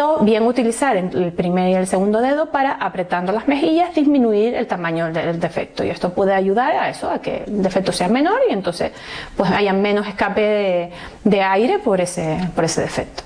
o 0.00 0.24
bien 0.24 0.42
utilizar 0.42 0.96
el 0.96 1.32
primer 1.32 1.70
y 1.70 1.74
el 1.74 1.86
segundo 1.86 2.20
dedo 2.20 2.50
para 2.50 2.72
apretando 2.72 3.30
las 3.30 3.46
mejillas 3.46 3.94
disminuir 3.94 4.52
el 4.54 4.66
tamaño 4.66 5.12
del 5.12 5.38
defecto 5.38 5.84
y 5.84 5.90
esto 5.90 6.12
puede 6.12 6.34
ayudar 6.34 6.72
a 6.72 6.90
eso, 6.90 7.08
a 7.08 7.20
que 7.20 7.44
el 7.46 7.62
defecto 7.62 7.92
sea 7.92 8.08
menor 8.08 8.40
y 8.50 8.52
entonces 8.52 8.90
pues 9.36 9.48
haya 9.52 9.72
menos 9.72 10.08
escape 10.08 10.90
de, 11.22 11.40
aire 11.40 11.78
por 11.78 12.00
ese, 12.00 12.50
por 12.56 12.64
ese 12.64 12.80
defecto. 12.80 13.22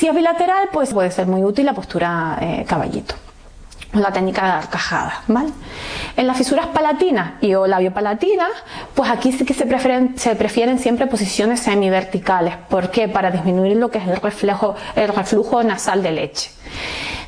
Si 0.00 0.08
es 0.08 0.14
bilateral 0.14 0.70
pues 0.72 0.94
puede 0.94 1.10
ser 1.10 1.26
muy 1.26 1.44
útil 1.44 1.66
la 1.66 1.74
postura 1.74 2.38
eh, 2.40 2.64
caballito 2.66 3.14
la 3.92 4.12
técnica 4.12 4.46
de 4.46 4.52
arcajada, 4.52 5.24
¿vale? 5.26 5.50
En 6.16 6.26
las 6.26 6.38
fisuras 6.38 6.68
palatinas 6.68 7.32
y 7.42 7.54
o 7.54 7.66
labiopalatinas, 7.66 8.48
pues 8.94 9.10
aquí 9.10 9.32
sí 9.32 9.44
que 9.44 9.52
se 9.52 9.66
prefieren, 9.66 10.16
se 10.16 10.36
prefieren 10.36 10.78
siempre 10.78 11.06
posiciones 11.06 11.60
semiverticales. 11.60 12.54
¿Por 12.68 12.90
qué? 12.90 13.08
Para 13.08 13.30
disminuir 13.30 13.76
lo 13.76 13.90
que 13.90 13.98
es 13.98 14.06
el, 14.06 14.16
reflejo, 14.16 14.74
el 14.94 15.08
reflujo 15.08 15.62
nasal 15.64 16.02
de 16.02 16.12
leche. 16.12 16.50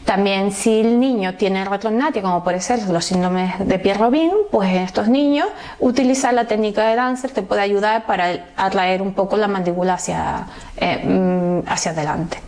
También 0.06 0.52
si 0.52 0.80
el 0.80 0.98
niño 0.98 1.34
tiene 1.34 1.64
retrognatia, 1.64 2.22
como 2.22 2.42
puede 2.42 2.60
ser 2.60 2.88
los 2.88 3.04
síndromes 3.04 3.54
de 3.58 3.78
Pierre-Robin, 3.80 4.30
pues 4.50 4.70
en 4.70 4.78
estos 4.78 5.08
niños 5.08 5.48
utilizar 5.78 6.32
la 6.32 6.46
técnica 6.46 6.86
de 6.86 6.96
Dancer 6.96 7.32
te 7.32 7.42
puede 7.42 7.60
ayudar 7.60 8.06
para 8.06 8.46
atraer 8.56 9.02
un 9.02 9.12
poco 9.12 9.36
la 9.36 9.48
mandíbula 9.48 9.94
hacia, 9.94 10.46
eh, 10.76 11.02
mm, 11.04 11.68
hacia 11.68 11.90
adelante. 11.90 12.38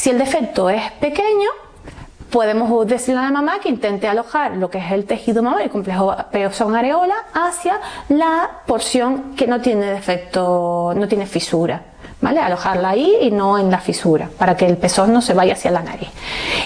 Si 0.00 0.08
el 0.08 0.16
defecto 0.16 0.70
es 0.70 0.92
pequeño, 0.92 1.50
podemos 2.30 2.86
decirle 2.86 3.20
a 3.20 3.24
la 3.24 3.32
mamá 3.32 3.60
que 3.60 3.68
intente 3.68 4.08
alojar 4.08 4.52
lo 4.56 4.70
que 4.70 4.78
es 4.78 4.92
el 4.92 5.04
tejido 5.04 5.42
mamario, 5.42 5.66
el 5.66 5.70
complejo 5.70 6.16
pezón 6.32 6.74
areola, 6.74 7.16
hacia 7.34 7.78
la 8.08 8.48
porción 8.66 9.34
que 9.36 9.46
no 9.46 9.60
tiene 9.60 9.84
defecto, 9.92 10.94
no 10.96 11.06
tiene 11.06 11.26
fisura. 11.26 11.82
¿Vale? 12.22 12.40
Alojarla 12.40 12.90
ahí 12.90 13.14
y 13.20 13.30
no 13.30 13.58
en 13.58 13.70
la 13.70 13.78
fisura, 13.78 14.30
para 14.38 14.56
que 14.56 14.64
el 14.64 14.78
pezón 14.78 15.12
no 15.12 15.20
se 15.20 15.34
vaya 15.34 15.52
hacia 15.52 15.70
la 15.70 15.82
nariz. 15.82 16.08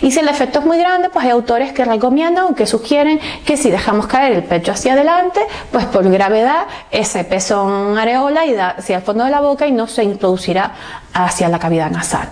Y 0.00 0.12
si 0.12 0.20
el 0.20 0.28
efecto 0.28 0.60
es 0.60 0.64
muy 0.64 0.78
grande, 0.78 1.10
pues 1.10 1.24
hay 1.24 1.32
autores 1.32 1.72
que 1.72 1.84
recomiendan 1.84 2.44
o 2.44 2.54
que 2.54 2.66
sugieren 2.66 3.18
que 3.44 3.56
si 3.56 3.68
dejamos 3.68 4.06
caer 4.06 4.32
el 4.32 4.44
pecho 4.44 4.70
hacia 4.70 4.92
adelante, 4.92 5.40
pues 5.72 5.86
por 5.86 6.08
gravedad 6.08 6.66
ese 6.92 7.24
pezón 7.24 7.98
areola 7.98 8.46
y 8.46 8.54
hacia 8.54 8.98
el 8.98 9.02
fondo 9.02 9.24
de 9.24 9.30
la 9.30 9.40
boca 9.40 9.66
y 9.66 9.72
no 9.72 9.88
se 9.88 10.04
introducirá 10.04 10.72
hacia 11.12 11.48
la 11.48 11.58
cavidad 11.58 11.90
nasal. 11.90 12.28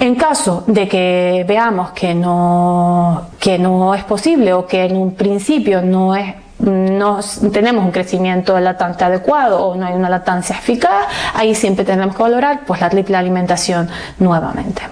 En 0.00 0.14
caso 0.14 0.64
de 0.66 0.88
que 0.88 1.44
veamos 1.46 1.90
que 1.90 2.14
no, 2.14 3.28
que 3.38 3.58
no 3.58 3.94
es 3.94 4.02
posible 4.04 4.54
o 4.54 4.66
que 4.66 4.84
en 4.84 4.96
un 4.96 5.14
principio 5.14 5.82
no 5.82 6.16
es 6.16 6.34
no 6.60 7.20
tenemos 7.52 7.84
un 7.84 7.90
crecimiento 7.90 8.58
latente 8.60 9.04
adecuado 9.04 9.64
o 9.64 9.76
no 9.76 9.86
hay 9.86 9.94
una 9.94 10.10
lactancia 10.10 10.56
eficaz, 10.56 11.06
ahí 11.34 11.54
siempre 11.54 11.86
tenemos 11.86 12.14
que 12.14 12.22
valorar 12.22 12.60
pues, 12.66 12.80
la 12.80 12.90
triple 12.90 13.16
alimentación 13.16 13.88
nuevamente. 14.18 14.82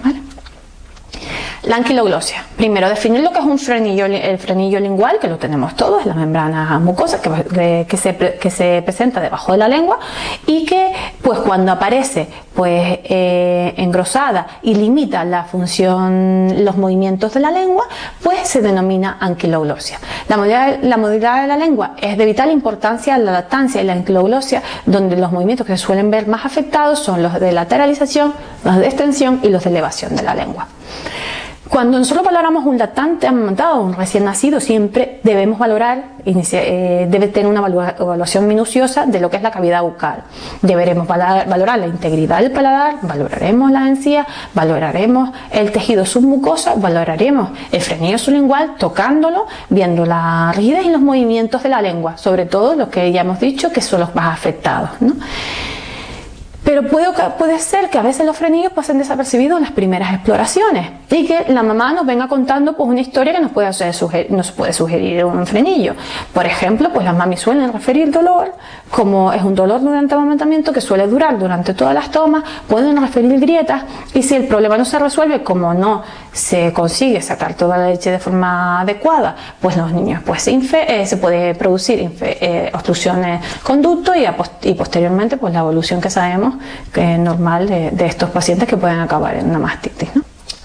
La 1.63 1.75
anquiloglosia. 1.75 2.45
Primero, 2.55 2.87
definir 2.87 3.21
lo 3.21 3.31
que 3.31 3.39
es 3.39 3.45
un 3.45 3.59
frenillo, 3.59 4.05
el 4.05 4.37
frenillo 4.37 4.79
lingual, 4.79 5.19
que 5.19 5.27
lo 5.27 5.37
tenemos 5.37 5.75
todos, 5.75 6.05
la 6.05 6.13
membrana 6.13 6.79
mucosa 6.79 7.21
que, 7.21 7.85
que, 7.87 7.97
se, 7.97 8.15
que 8.15 8.49
se 8.49 8.81
presenta 8.83 9.19
debajo 9.19 9.51
de 9.51 9.57
la 9.57 9.67
lengua 9.67 9.99
y 10.45 10.65
que, 10.65 10.93
pues 11.21 11.39
cuando 11.39 11.71
aparece 11.71 12.27
pues 12.53 12.99
eh, 13.03 13.73
engrosada 13.77 14.47
y 14.63 14.75
limita 14.75 15.23
la 15.23 15.43
función, 15.43 16.65
los 16.65 16.75
movimientos 16.77 17.33
de 17.33 17.39
la 17.39 17.51
lengua, 17.51 17.85
pues 18.21 18.47
se 18.47 18.61
denomina 18.61 19.17
anquiloglosia. 19.19 19.99
La 20.27 20.37
movilidad, 20.97 21.41
de 21.41 21.47
la 21.47 21.57
lengua 21.57 21.91
es 22.01 22.17
de 22.17 22.25
vital 22.25 22.51
importancia 22.51 23.15
en 23.15 23.25
la 23.25 23.31
lactancia 23.31 23.81
y 23.81 23.85
la 23.85 23.93
anquiloglosia, 23.93 24.61
donde 24.85 25.15
los 25.15 25.31
movimientos 25.31 25.65
que 25.65 25.77
se 25.77 25.83
suelen 25.83 26.11
ver 26.11 26.27
más 26.27 26.45
afectados 26.45 26.99
son 26.99 27.23
los 27.23 27.39
de 27.39 27.51
lateralización, 27.51 28.33
los 28.63 28.77
de 28.77 28.85
extensión 28.85 29.39
y 29.43 29.49
los 29.49 29.63
de 29.63 29.69
elevación 29.69 30.15
de 30.15 30.23
la 30.23 30.35
lengua. 30.35 30.67
Cuando 31.69 31.99
nosotros 31.99 32.25
valoramos 32.25 32.65
un 32.65 32.79
lactante 32.79 33.27
amamantado, 33.27 33.81
un 33.81 33.93
recién 33.93 34.25
nacido, 34.25 34.59
siempre 34.59 35.19
debemos 35.23 35.59
valorar, 35.59 36.03
eh, 36.25 37.07
debe 37.07 37.27
tener 37.27 37.47
una 37.47 37.59
evaluación 37.59 38.47
minuciosa 38.47 39.05
de 39.05 39.19
lo 39.19 39.29
que 39.29 39.37
es 39.37 39.43
la 39.43 39.51
cavidad 39.51 39.83
bucal. 39.83 40.23
Deberemos 40.63 41.07
valorar 41.07 41.77
la 41.77 41.85
integridad 41.85 42.39
del 42.39 42.51
paladar, 42.51 42.95
valoraremos 43.03 43.69
la 43.69 43.87
encía, 43.87 44.25
valoraremos 44.55 45.29
el 45.51 45.71
tejido 45.71 46.07
submucoso, 46.07 46.75
valoraremos 46.77 47.51
el 47.71 47.81
frenillo 47.81 48.17
sublingual 48.17 48.75
tocándolo, 48.79 49.45
viendo 49.69 50.07
la 50.07 50.51
rigidez 50.55 50.87
y 50.87 50.89
los 50.89 51.01
movimientos 51.01 51.61
de 51.61 51.69
la 51.69 51.83
lengua, 51.83 52.17
sobre 52.17 52.47
todo 52.47 52.73
los 52.73 52.89
que 52.89 53.11
ya 53.11 53.21
hemos 53.21 53.39
dicho 53.39 53.71
que 53.71 53.81
son 53.81 53.99
los 53.99 54.15
más 54.15 54.33
afectados. 54.33 54.89
Pero 56.63 56.83
puede, 56.87 57.59
ser 57.59 57.89
que 57.89 57.97
a 57.97 58.01
veces 58.01 58.25
los 58.25 58.37
frenillos 58.37 58.73
pasen 58.73 58.97
desapercibidos 58.97 59.57
en 59.57 59.63
las 59.63 59.71
primeras 59.71 60.13
exploraciones 60.13 60.91
y 61.09 61.25
que 61.25 61.45
la 61.47 61.63
mamá 61.63 61.93
nos 61.93 62.05
venga 62.05 62.27
contando 62.27 62.73
pues, 62.73 62.87
una 62.87 62.99
historia 62.99 63.33
que 63.33 63.39
nos 63.39 63.51
puede, 63.51 63.73
sugerir, 63.93 64.29
sugerir 64.71 65.25
un 65.25 65.47
frenillo. 65.47 65.95
Por 66.33 66.45
ejemplo, 66.45 66.89
pues 66.93 67.05
las 67.05 67.15
mamis 67.15 67.39
suelen 67.39 67.71
referir 67.73 68.11
dolor, 68.11 68.53
como 68.91 69.31
es 69.33 69.41
un 69.41 69.55
dolor 69.55 69.81
durante 69.81 70.13
el 70.13 70.19
amamantamiento 70.19 70.71
que 70.73 70.81
suele 70.81 71.07
durar 71.07 71.39
durante 71.39 71.73
todas 71.73 71.93
las 71.93 72.11
tomas, 72.11 72.43
pueden 72.67 73.01
referir 73.01 73.39
grietas 73.39 73.83
y 74.13 74.21
si 74.21 74.35
el 74.35 74.45
problema 74.45 74.77
no 74.77 74.85
se 74.85 74.99
resuelve, 74.99 75.43
como 75.43 75.73
no 75.73 76.03
se 76.31 76.73
consigue 76.73 77.21
sacar 77.21 77.55
toda 77.55 77.77
la 77.77 77.89
leche 77.89 78.11
de 78.11 78.19
forma 78.19 78.81
adecuada, 78.81 79.35
pues 79.59 79.77
los 79.77 79.91
niños 79.91 80.21
pues 80.25 80.43
se, 80.43 80.51
eh, 80.53 81.05
se 81.05 81.17
puede 81.17 81.55
producir 81.55 82.11
eh, 82.21 82.69
obstrucciones 82.73 83.41
conducto 83.63 84.13
y, 84.13 84.25
y 84.63 84.73
posteriormente 84.73 85.37
pues 85.37 85.53
la 85.53 85.59
evolución 85.59 86.01
que 86.01 86.09
sabemos 86.09 86.48
es 86.95 87.19
normal 87.19 87.67
de, 87.67 88.05
estos 88.05 88.29
pacientes 88.29 88.67
que 88.67 88.77
pueden 88.77 88.99
acabar 88.99 89.35
en 89.35 89.49
una 89.49 89.59
mastitis. 89.59 90.09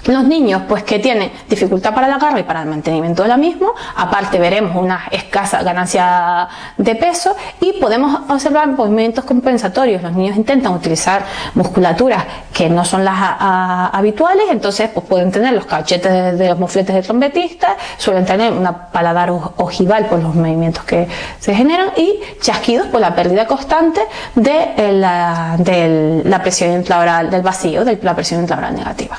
Los 0.06 0.25
niños, 0.25 0.62
pues 0.68 0.82
que 0.82 0.99
tienen 0.99 1.32
dificultad 1.49 1.94
para 1.94 2.06
la 2.06 2.16
agarre 2.16 2.40
y 2.40 2.42
para 2.42 2.62
el 2.62 2.68
mantenimiento 2.68 3.23
de 3.23 3.28
la 3.28 3.38
misma, 3.38 3.68
aparte 3.96 4.38
veremos 4.38 4.76
una 4.76 5.04
escasa 5.11 5.62
ganancia 5.62 6.46
de 6.76 6.94
peso 6.94 7.34
y 7.61 7.73
podemos 7.80 8.20
observar 8.28 8.68
movimientos 8.68 9.25
compensatorios. 9.25 10.02
Los 10.02 10.12
niños 10.12 10.37
intentan 10.37 10.75
utilizar 10.75 11.25
musculaturas 11.54 12.23
que 12.52 12.68
no 12.68 12.84
son 12.84 13.02
las 13.04 13.14
habituales, 13.14 14.44
entonces 14.50 14.90
pues 14.92 15.06
pueden 15.06 15.32
tener 15.32 15.54
los 15.54 15.64
cachetes 15.64 16.38
de, 16.38 16.49
los 16.50 16.58
mofletes 16.58 16.94
de 16.94 17.02
trombetista, 17.02 17.76
suelen 17.96 18.26
tener 18.26 18.52
una 18.52 18.90
paladar 18.92 19.30
ojival 19.30 20.06
por 20.06 20.23
los 20.23 20.34
movimientos 20.34 20.84
que 20.84 21.08
se 21.40 21.54
generan 21.54 21.88
y 21.96 22.20
chasquidos 22.42 22.88
por 22.88 23.00
la 23.00 23.14
pérdida 23.14 23.46
constante 23.46 24.02
de 24.34 24.92
la, 24.92 25.56
de 25.58 26.23
la 26.25 26.42
presión 26.42 26.73
intraoral 26.73 27.30
del 27.30 27.40
vacío, 27.40 27.87
de 27.87 27.99
la 28.02 28.14
presión 28.14 28.42
intraoral 28.42 28.75
negativa. 28.75 29.16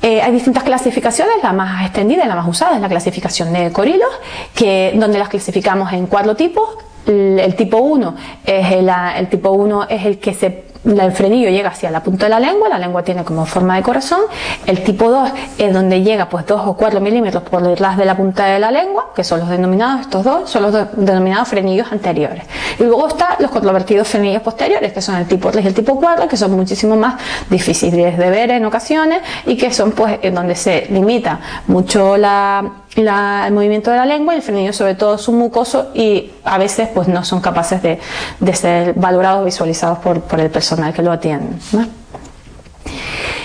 Eh, 0.00 0.22
hay 0.22 0.32
distintas 0.32 0.62
clasificaciones, 0.62 1.34
la 1.42 1.52
más 1.52 1.84
extendida 1.84 2.24
y 2.24 2.28
la 2.28 2.36
más 2.36 2.46
usada 2.46 2.76
es 2.76 2.80
la 2.80 2.88
clasificación 2.88 3.52
de 3.52 3.72
Corilos, 3.72 4.08
que, 4.54 4.92
donde 4.94 5.18
las 5.18 5.28
clasificamos 5.28 5.92
en 5.92 6.06
cuatro 6.06 6.36
tipos. 6.36 6.68
El, 7.06 7.54
tipo 7.56 7.78
1 7.78 8.16
es 8.44 8.70
el, 8.70 8.90
el 9.16 9.28
tipo 9.30 9.50
1 9.52 9.86
es 9.88 10.04
el 10.04 10.18
que 10.18 10.34
se 10.34 10.50
el 10.84 11.12
frenillo 11.12 11.50
llega 11.50 11.70
hacia 11.70 11.90
la 11.90 12.02
punta 12.02 12.26
de 12.26 12.30
la 12.30 12.40
lengua, 12.40 12.68
la 12.68 12.78
lengua 12.78 13.02
tiene 13.02 13.24
como 13.24 13.44
forma 13.46 13.76
de 13.76 13.82
corazón. 13.82 14.20
El 14.66 14.82
tipo 14.82 15.10
2 15.10 15.30
es 15.58 15.72
donde 15.72 16.02
llega 16.02 16.28
pues 16.28 16.46
2 16.46 16.62
o 16.66 16.76
4 16.76 17.00
milímetros 17.00 17.42
por 17.42 17.62
detrás 17.62 17.96
de 17.96 18.04
la 18.04 18.16
punta 18.16 18.46
de 18.46 18.58
la 18.58 18.70
lengua, 18.70 19.10
que 19.14 19.24
son 19.24 19.40
los 19.40 19.48
denominados, 19.48 20.02
estos 20.02 20.24
dos, 20.24 20.48
son 20.48 20.62
los 20.62 20.74
denominados 20.96 21.48
frenillos 21.48 21.90
anteriores. 21.90 22.44
Y 22.78 22.84
luego 22.84 23.08
están 23.08 23.36
los 23.40 23.50
controvertidos 23.50 24.08
frenillos 24.08 24.42
posteriores, 24.42 24.92
que 24.92 25.02
son 25.02 25.16
el 25.16 25.26
tipo 25.26 25.50
3 25.50 25.64
y 25.64 25.68
el 25.68 25.74
tipo 25.74 25.98
4, 25.98 26.28
que 26.28 26.36
son 26.36 26.52
muchísimo 26.52 26.96
más 26.96 27.16
difíciles 27.50 28.16
de 28.16 28.30
ver 28.30 28.50
en 28.50 28.64
ocasiones 28.64 29.22
y 29.46 29.56
que 29.56 29.72
son 29.72 29.92
pues 29.92 30.18
en 30.22 30.34
donde 30.34 30.54
se 30.54 30.86
limita 30.90 31.40
mucho 31.66 32.16
la 32.16 32.64
el 32.98 33.52
movimiento 33.52 33.90
de 33.90 33.96
la 33.96 34.06
lengua 34.06 34.34
y 34.34 34.38
el 34.38 34.42
frenillo 34.42 34.72
sobre 34.72 34.94
todo 34.94 35.14
es 35.14 35.28
un 35.28 35.38
mucoso 35.38 35.90
y 35.94 36.32
a 36.44 36.58
veces 36.58 36.88
pues 36.92 37.08
no 37.08 37.24
son 37.24 37.40
capaces 37.40 37.80
de, 37.82 37.98
ser 38.54 38.94
valorados, 38.94 39.44
visualizados 39.44 39.98
por, 39.98 40.40
el 40.40 40.50
personal 40.50 40.92
que 40.92 41.02
lo 41.02 41.12
atiende. 41.12 41.56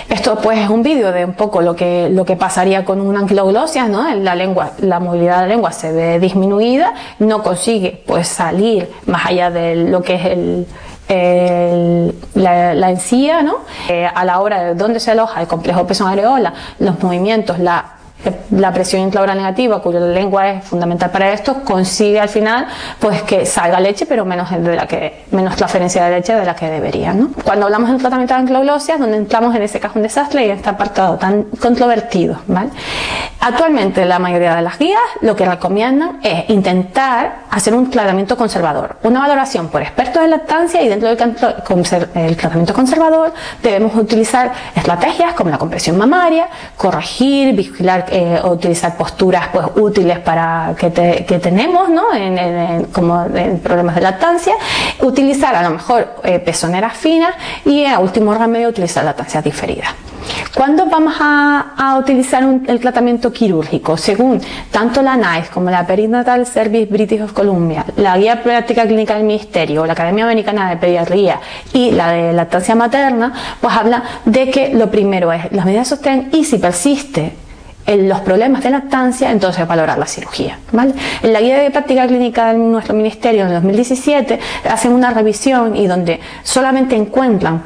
Esto 0.08 0.36
pues 0.36 0.58
es 0.58 0.68
un 0.68 0.82
vídeo 0.82 1.12
de 1.12 1.24
un 1.24 1.34
poco 1.34 1.62
lo 1.62 1.74
que, 1.74 2.08
lo 2.10 2.24
que 2.24 2.36
pasaría 2.36 2.84
con 2.84 3.00
una 3.00 3.20
anquiloglosia, 3.20 3.86
¿no? 3.88 4.12
La 4.14 4.34
lengua, 4.34 4.72
la 4.78 5.00
movilidad 5.00 5.36
de 5.36 5.42
la 5.42 5.48
lengua 5.48 5.72
se 5.72 5.92
ve 5.92 6.18
disminuida, 6.18 6.94
no 7.18 7.42
consigue 7.42 8.02
pues 8.06 8.28
salir 8.28 8.90
más 9.06 9.26
allá 9.26 9.50
de 9.50 9.76
lo 9.76 10.02
que 10.02 10.14
es 10.14 10.24
el, 10.26 12.14
la, 12.34 12.90
encía, 12.90 13.42
¿no? 13.42 13.58
Eh, 13.88 14.06
a 14.06 14.24
la 14.24 14.40
hora 14.40 14.62
de 14.62 14.74
dónde 14.74 15.00
se 15.00 15.10
aloja 15.10 15.40
el 15.40 15.46
complejo 15.46 15.86
pezón 15.86 16.08
areola, 16.08 16.54
los 16.78 17.02
movimientos, 17.02 17.58
la 17.58 17.94
la 18.50 18.72
presión 18.72 19.02
intraoral 19.02 19.36
negativa, 19.36 19.82
cuya 19.82 20.00
lengua 20.00 20.48
es 20.48 20.64
fundamental 20.64 21.10
para 21.10 21.32
esto, 21.32 21.62
consigue 21.64 22.20
al 22.20 22.28
final 22.28 22.66
pues 22.98 23.22
que 23.22 23.46
salga 23.46 23.80
leche, 23.80 24.06
pero 24.06 24.24
menos 24.24 24.50
de 24.50 24.76
la 24.76 24.86
que 24.86 25.24
menos 25.30 25.56
transferencia 25.56 26.04
de 26.04 26.10
leche 26.16 26.34
de 26.34 26.44
la 26.44 26.54
que 26.54 26.68
debería. 26.68 27.12
¿no? 27.12 27.30
Cuando 27.44 27.66
hablamos 27.66 27.90
del 27.90 27.98
tratamiento 27.98 28.34
de 28.34 28.40
ancloglosias, 28.40 28.98
donde 28.98 29.16
entramos 29.16 29.54
en 29.54 29.62
ese 29.62 29.80
cajón 29.80 30.02
desastre 30.02 30.46
y 30.46 30.50
en 30.50 30.56
este 30.56 30.68
apartado 30.68 31.16
tan 31.16 31.44
controvertido, 31.60 32.38
¿vale? 32.46 32.70
Actualmente 33.46 34.06
la 34.06 34.18
mayoría 34.18 34.54
de 34.54 34.62
las 34.62 34.78
guías 34.78 35.02
lo 35.20 35.36
que 35.36 35.44
recomiendan 35.44 36.18
es 36.22 36.48
intentar 36.48 37.40
hacer 37.50 37.74
un 37.74 37.90
tratamiento 37.90 38.38
conservador, 38.38 38.96
una 39.02 39.20
valoración 39.20 39.68
por 39.68 39.82
expertos 39.82 40.22
de 40.22 40.28
lactancia 40.28 40.80
y 40.80 40.88
dentro 40.88 41.08
del 41.10 42.36
tratamiento 42.38 42.72
conservador 42.72 43.34
debemos 43.62 43.94
utilizar 43.96 44.50
estrategias 44.74 45.34
como 45.34 45.50
la 45.50 45.58
compresión 45.58 45.98
mamaria, 45.98 46.48
corregir, 46.78 47.54
vigilar 47.54 48.06
eh, 48.08 48.40
o 48.42 48.52
utilizar 48.52 48.96
posturas 48.96 49.48
pues 49.52 49.66
útiles 49.76 50.20
para 50.20 50.74
que, 50.78 50.88
tenemos 50.88 51.90
¿no? 51.90 52.14
en, 52.14 52.86
como 52.86 53.26
en 53.26 53.58
problemas 53.58 53.96
de 53.96 54.00
lactancia, 54.00 54.54
utilizar 55.00 55.54
a 55.54 55.62
lo 55.62 55.70
mejor 55.70 56.14
eh, 56.24 56.42
finas 56.94 57.34
y 57.66 57.84
a 57.84 57.98
último 57.98 58.32
remedio 58.32 58.70
utilizar 58.70 59.04
lactancia 59.04 59.42
diferida. 59.42 59.94
¿Cuándo 60.54 60.86
vamos 60.86 61.14
a, 61.18 61.96
utilizar 61.98 62.44
el 62.66 62.80
tratamiento 62.80 63.32
quirúrgico? 63.32 63.96
Según 63.96 64.40
tanto 64.70 65.02
la 65.02 65.16
NICE 65.16 65.50
como 65.52 65.70
la 65.70 65.86
Perinatal 65.86 66.46
Service 66.46 66.86
British 66.90 67.22
of 67.22 67.32
Columbia, 67.32 67.84
la 67.96 68.16
Guía 68.16 68.42
Práctica 68.42 68.86
Clínica 68.86 69.14
del 69.14 69.24
Ministerio, 69.24 69.84
la 69.84 69.92
Academia 69.92 70.24
Americana 70.24 70.70
de 70.70 70.76
Pediatría 70.76 71.40
y 71.72 71.90
la 71.90 72.12
de 72.12 72.32
lactancia 72.32 72.74
materna, 72.74 73.32
pues 73.60 73.74
habla 73.74 74.02
de 74.24 74.50
que 74.50 74.74
lo 74.74 74.90
primero 74.90 75.32
es 75.32 75.50
las 75.52 75.64
medidas 75.64 75.88
de 75.88 75.96
sostén 75.96 76.28
y 76.32 76.44
si 76.44 76.58
persiste 76.58 77.32
en 77.86 78.08
los 78.08 78.20
problemas 78.20 78.62
de 78.62 78.70
lactancia, 78.70 79.30
entonces 79.30 79.66
valorar 79.66 79.98
la 79.98 80.06
cirugía. 80.06 80.58
En 81.22 81.32
la 81.32 81.40
guía 81.40 81.58
de 81.58 81.70
práctica 81.70 82.06
clínica 82.06 82.52
de 82.52 82.58
nuestro 82.58 82.94
ministerio 82.94 83.44
en 83.46 83.52
2017 83.52 84.38
hacen 84.70 84.92
una 84.92 85.10
revisión 85.10 85.76
y 85.76 85.86
donde 85.86 86.20
solamente 86.42 86.96
encuentran 86.96 87.62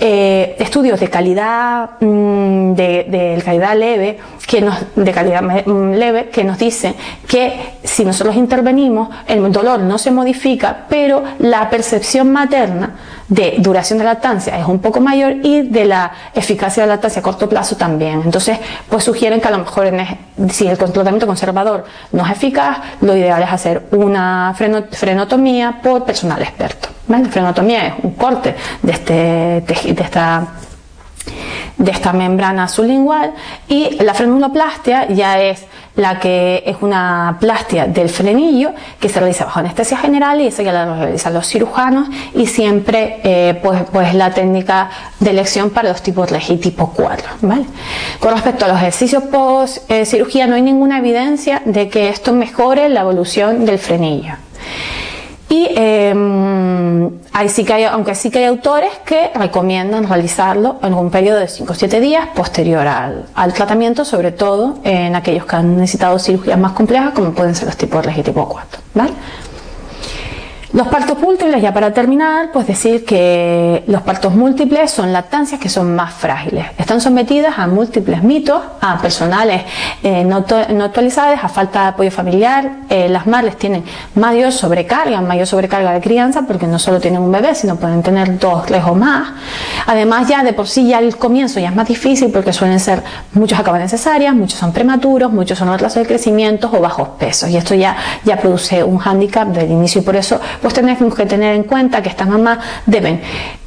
eh, 0.00 0.56
estudios 0.58 1.00
de 1.00 1.10
calidad 1.10 1.90
mm, 2.00 2.74
de, 2.74 3.42
calidad 3.44 3.76
leve 3.76 4.18
que 4.46 4.60
nos, 4.60 4.76
de 4.94 5.12
calidad 5.12 5.42
mm, 5.42 5.92
leve 5.94 6.28
que 6.28 6.44
nos 6.44 6.58
dicen 6.58 6.94
que 7.26 7.74
si 7.82 8.04
nosotros 8.04 8.36
intervenimos 8.36 9.08
el 9.26 9.50
dolor 9.50 9.80
no 9.80 9.98
se 9.98 10.10
modifica 10.10 10.86
pero 10.88 11.24
la 11.40 11.68
percepción 11.68 12.32
materna 12.32 12.94
de 13.28 13.56
duración 13.58 13.98
de 13.98 14.04
lactancia 14.04 14.58
es 14.58 14.66
un 14.66 14.78
poco 14.78 15.00
mayor 15.00 15.36
y 15.42 15.62
de 15.62 15.84
la 15.84 16.12
eficacia 16.34 16.82
de 16.82 16.88
la 16.88 16.94
lactancia 16.94 17.20
a 17.20 17.22
corto 17.22 17.48
plazo 17.48 17.76
también. 17.76 18.22
Entonces, 18.24 18.58
pues 18.88 19.04
sugieren 19.04 19.40
que 19.40 19.48
a 19.48 19.50
lo 19.50 19.58
mejor 19.58 19.92
si 20.50 20.66
el 20.66 20.78
tratamiento 20.78 21.26
conservador 21.26 21.84
no 22.12 22.24
es 22.24 22.32
eficaz, 22.32 22.78
lo 23.02 23.14
ideal 23.14 23.42
es 23.42 23.52
hacer 23.52 23.86
una 23.92 24.54
frenotomía 24.56 25.80
por 25.82 26.04
personal 26.04 26.40
experto. 26.42 26.97
La 27.08 27.20
frenotomía 27.20 27.86
es 27.88 27.94
un 28.02 28.12
corte 28.12 28.54
de, 28.82 28.92
este, 28.92 29.12
de 29.14 30.02
esta 30.02 30.46
de 31.78 31.92
esta 31.92 32.12
membrana 32.12 32.66
sublingual 32.68 33.32
y 33.68 34.02
la 34.02 34.12
frenuloplastia 34.12 35.08
ya 35.08 35.40
es 35.40 35.64
la 35.94 36.18
que 36.18 36.62
es 36.66 36.76
una 36.80 37.38
plastia 37.40 37.86
del 37.86 38.08
frenillo 38.08 38.72
que 39.00 39.08
se 39.08 39.18
realiza 39.18 39.44
bajo 39.44 39.60
anestesia 39.60 39.96
general 39.96 40.40
y 40.40 40.48
eso 40.48 40.62
ya 40.62 40.72
la 40.72 40.96
realizan 40.96 41.34
los 41.34 41.46
cirujanos 41.46 42.08
y 42.34 42.46
siempre 42.46 43.20
eh, 43.22 43.58
pues, 43.62 43.82
pues 43.92 44.14
la 44.14 44.32
técnica 44.32 44.90
de 45.18 45.30
elección 45.30 45.70
para 45.70 45.88
los 45.88 46.02
tipos 46.02 46.30
REGI 46.30 46.56
tipo 46.56 46.92
4. 46.94 47.28
¿vale? 47.42 47.64
Con 48.18 48.32
respecto 48.32 48.64
a 48.64 48.68
los 48.68 48.76
ejercicios 48.78 49.24
post 49.24 49.88
eh, 49.88 50.04
no 50.48 50.54
hay 50.54 50.62
ninguna 50.62 50.98
evidencia 50.98 51.62
de 51.64 51.88
que 51.88 52.08
esto 52.08 52.32
mejore 52.32 52.88
la 52.88 53.00
evolución 53.00 53.64
del 53.64 53.78
frenillo. 53.78 54.34
Y 55.48 55.66
eh, 55.70 56.12
aunque 57.32 58.14
sí 58.14 58.30
que 58.30 58.38
hay 58.38 58.44
autores 58.44 58.90
que 59.04 59.30
recomiendan 59.34 60.06
realizarlo 60.06 60.76
en 60.82 60.92
un 60.94 61.10
periodo 61.10 61.38
de 61.38 61.48
5 61.48 61.72
o 61.72 61.74
7 61.74 62.00
días 62.00 62.28
posterior 62.34 62.86
al, 62.86 63.26
al, 63.34 63.52
tratamiento, 63.54 64.04
sobre 64.04 64.32
todo 64.32 64.78
en 64.84 65.16
aquellos 65.16 65.46
que 65.46 65.56
han 65.56 65.76
necesitado 65.76 66.18
cirugías 66.18 66.58
más 66.58 66.72
complejas, 66.72 67.12
como 67.12 67.32
pueden 67.32 67.54
ser 67.54 67.66
los 67.66 67.76
tipos 67.76 68.04
REGI 68.04 68.22
tipo 68.24 68.46
4. 68.48 68.80
¿vale? 68.94 69.12
Los 70.78 70.86
partos 70.86 71.18
múltiples, 71.18 71.60
ya 71.60 71.74
para 71.74 71.92
terminar, 71.92 72.52
pues 72.52 72.68
decir 72.68 73.04
que 73.04 73.82
los 73.88 74.00
partos 74.02 74.32
múltiples 74.36 74.92
son 74.92 75.12
lactancias 75.12 75.60
que 75.60 75.68
son 75.68 75.96
más 75.96 76.14
frágiles. 76.14 76.66
Están 76.78 77.00
sometidas 77.00 77.58
a 77.58 77.66
múltiples 77.66 78.22
mitos, 78.22 78.62
a 78.80 78.96
personales 79.02 79.64
eh, 80.04 80.22
no, 80.22 80.36
actualizadas, 80.84 81.42
a 81.42 81.48
falta 81.48 81.82
de 81.82 81.88
apoyo 81.88 82.12
familiar. 82.12 82.70
Eh, 82.88 83.08
las 83.08 83.26
madres 83.26 83.56
tienen 83.56 83.82
mayor 84.14 84.52
sobrecarga, 84.52 85.20
mayor 85.20 85.48
sobrecarga 85.48 85.90
de 85.90 86.00
crianza, 86.00 86.42
porque 86.46 86.68
no 86.68 86.78
solo 86.78 87.00
tienen 87.00 87.22
un 87.22 87.32
bebé, 87.32 87.56
sino 87.56 87.74
pueden 87.74 88.04
tener 88.04 88.38
dos, 88.38 88.66
tres 88.66 88.84
o 88.86 88.94
más. 88.94 89.30
Además, 89.84 90.28
ya 90.28 90.44
de 90.44 90.52
por 90.52 90.68
sí 90.68 90.86
ya 90.86 91.00
el 91.00 91.16
comienzo 91.16 91.58
ya 91.58 91.70
es 91.70 91.74
más 91.74 91.88
difícil 91.88 92.30
porque 92.30 92.52
suelen 92.52 92.78
ser, 92.78 93.02
muchos 93.32 93.58
acaban 93.58 93.80
necesarias, 93.80 94.32
muchos 94.32 94.60
son 94.60 94.72
prematuros, 94.72 95.32
muchos 95.32 95.58
son 95.58 95.72
retrasos 95.72 96.04
de 96.04 96.06
crecimiento 96.06 96.70
o 96.72 96.78
bajos 96.80 97.08
pesos. 97.18 97.50
Y 97.50 97.56
esto 97.56 97.74
ya, 97.74 97.96
ya 98.24 98.36
produce 98.36 98.84
un 98.84 98.98
hándicap 98.98 99.48
del 99.48 99.72
inicio 99.72 100.02
y 100.02 100.04
por 100.04 100.14
eso 100.14 100.40
tenemos 100.72 101.14
que 101.14 101.26
tener 101.26 101.54
en 101.54 101.64
cuenta 101.64 102.02
que 102.02 102.08
estas 102.08 102.28
mamás 102.28 102.58
deben 102.86 103.20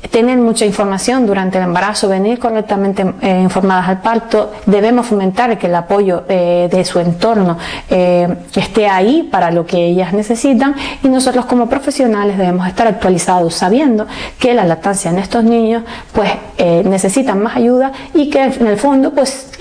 tener 0.10 0.38
mucha 0.38 0.66
información 0.66 1.28
durante 1.28 1.58
el 1.58 1.66
embarazo, 1.66 2.10
venir 2.10 2.40
correctamente 2.40 3.06
eh, 3.22 3.40
informadas 3.42 3.88
al 3.88 4.02
parto, 4.02 4.52
debemos 4.66 5.06
fomentar 5.06 5.58
que 5.58 5.68
el 5.68 5.76
apoyo 5.76 6.24
eh, 6.28 6.68
de 6.72 6.86
su 6.86 7.00
entorno 7.00 7.58
eh, 7.90 8.28
esté 8.56 8.88
ahí 8.88 9.28
para 9.32 9.52
lo 9.52 9.66
que 9.66 9.86
ellas 9.86 10.14
necesitan 10.14 10.76
y 11.04 11.08
nosotros 11.08 11.46
como 11.46 11.68
profesionales 11.68 12.38
debemos 12.38 12.68
estar 12.68 12.88
actualizados 12.88 13.54
sabiendo 13.54 14.08
que 14.40 14.54
la 14.54 14.66
lactancia 14.66 15.12
en 15.12 15.20
estos 15.20 15.44
niños 15.44 15.84
pues 16.14 16.32
necesitan 16.86 17.42
más 17.42 17.56
ayuda 17.56 17.92
y 18.14 18.30
que 18.30 18.44
en 18.44 18.68
el 18.68 18.78
fondo 18.78 19.12
pues 19.12 19.52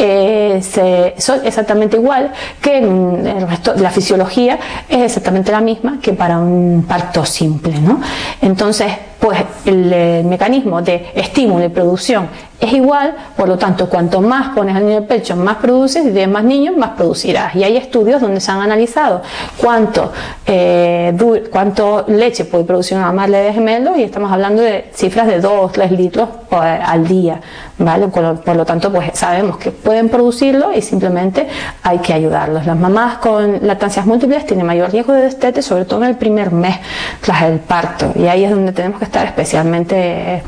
son 1.16 1.46
exactamente 1.46 1.96
igual 1.96 2.32
que 2.60 2.78
en 2.78 3.26
el 3.26 3.48
resto 3.48 3.74
la 3.76 3.90
fisiología 3.90 4.58
es 4.88 5.02
exactamente 5.02 5.50
la 5.50 5.60
misma 5.60 5.98
que 6.00 6.12
para 6.12 6.38
un 6.38 6.84
parto 6.86 7.24
simple, 7.24 7.80
¿no? 7.80 8.00
Entonces 8.42 8.92
pues 9.20 9.44
el, 9.66 10.24
mecanismo 10.24 10.82
de 10.82 11.10
estímulo 11.14 11.64
y 11.64 11.68
producción 11.68 12.28
es 12.60 12.72
igual, 12.74 13.14
por 13.36 13.48
lo 13.48 13.56
tanto, 13.56 13.88
cuanto 13.88 14.20
más 14.20 14.54
pones 14.54 14.76
al 14.76 14.82
niño 14.82 14.98
en 14.98 15.02
el 15.02 15.08
pecho, 15.08 15.34
más 15.34 15.56
produces, 15.56 16.04
y 16.04 16.10
tienes 16.10 16.28
más 16.28 16.44
niños, 16.44 16.76
más 16.76 16.90
producirás. 16.90 17.56
Y 17.56 17.64
hay 17.64 17.78
estudios 17.78 18.20
donde 18.20 18.38
se 18.40 18.50
han 18.50 18.60
analizado 18.60 19.22
cuánto, 19.56 20.12
eh, 20.46 21.16
cuánto 21.50 22.04
leche 22.06 22.44
puede 22.44 22.64
producir 22.64 22.98
una 22.98 23.12
madre 23.12 23.38
de 23.38 23.52
gemelos 23.54 23.96
y 23.96 24.02
estamos 24.02 24.30
hablando 24.30 24.60
de 24.60 24.90
cifras 24.92 25.26
de 25.26 25.40
2, 25.40 25.72
3 25.72 25.92
litros 25.92 26.28
al 26.50 27.06
día, 27.06 27.40
¿vale? 27.78 28.08
Por 28.08 28.56
lo, 28.56 28.64
tanto, 28.66 28.92
pues 28.92 29.10
sabemos 29.14 29.56
que 29.56 29.70
pueden 29.70 30.10
producirlo 30.10 30.72
y 30.74 30.82
simplemente 30.82 31.48
hay 31.82 31.98
que 31.98 32.12
ayudarlos. 32.12 32.66
Las 32.66 32.76
mamás 32.76 33.18
con 33.18 33.66
lactancias 33.66 34.04
múltiples 34.04 34.44
tienen 34.44 34.66
mayor 34.66 34.90
riesgo 34.90 35.14
de 35.14 35.22
destete, 35.22 35.62
sobre 35.62 35.86
todo 35.86 36.02
en 36.02 36.10
el 36.10 36.16
primer 36.16 36.52
mes 36.52 36.76
tras 37.22 37.42
el 37.42 37.58
parto. 37.58 38.12
Y 38.16 38.26
ahí 38.26 38.44
es 38.44 38.50
donde 38.50 38.72
tenemos 38.72 38.98
que 38.98 39.06
estar 39.06 39.24
especialmente 39.24 40.42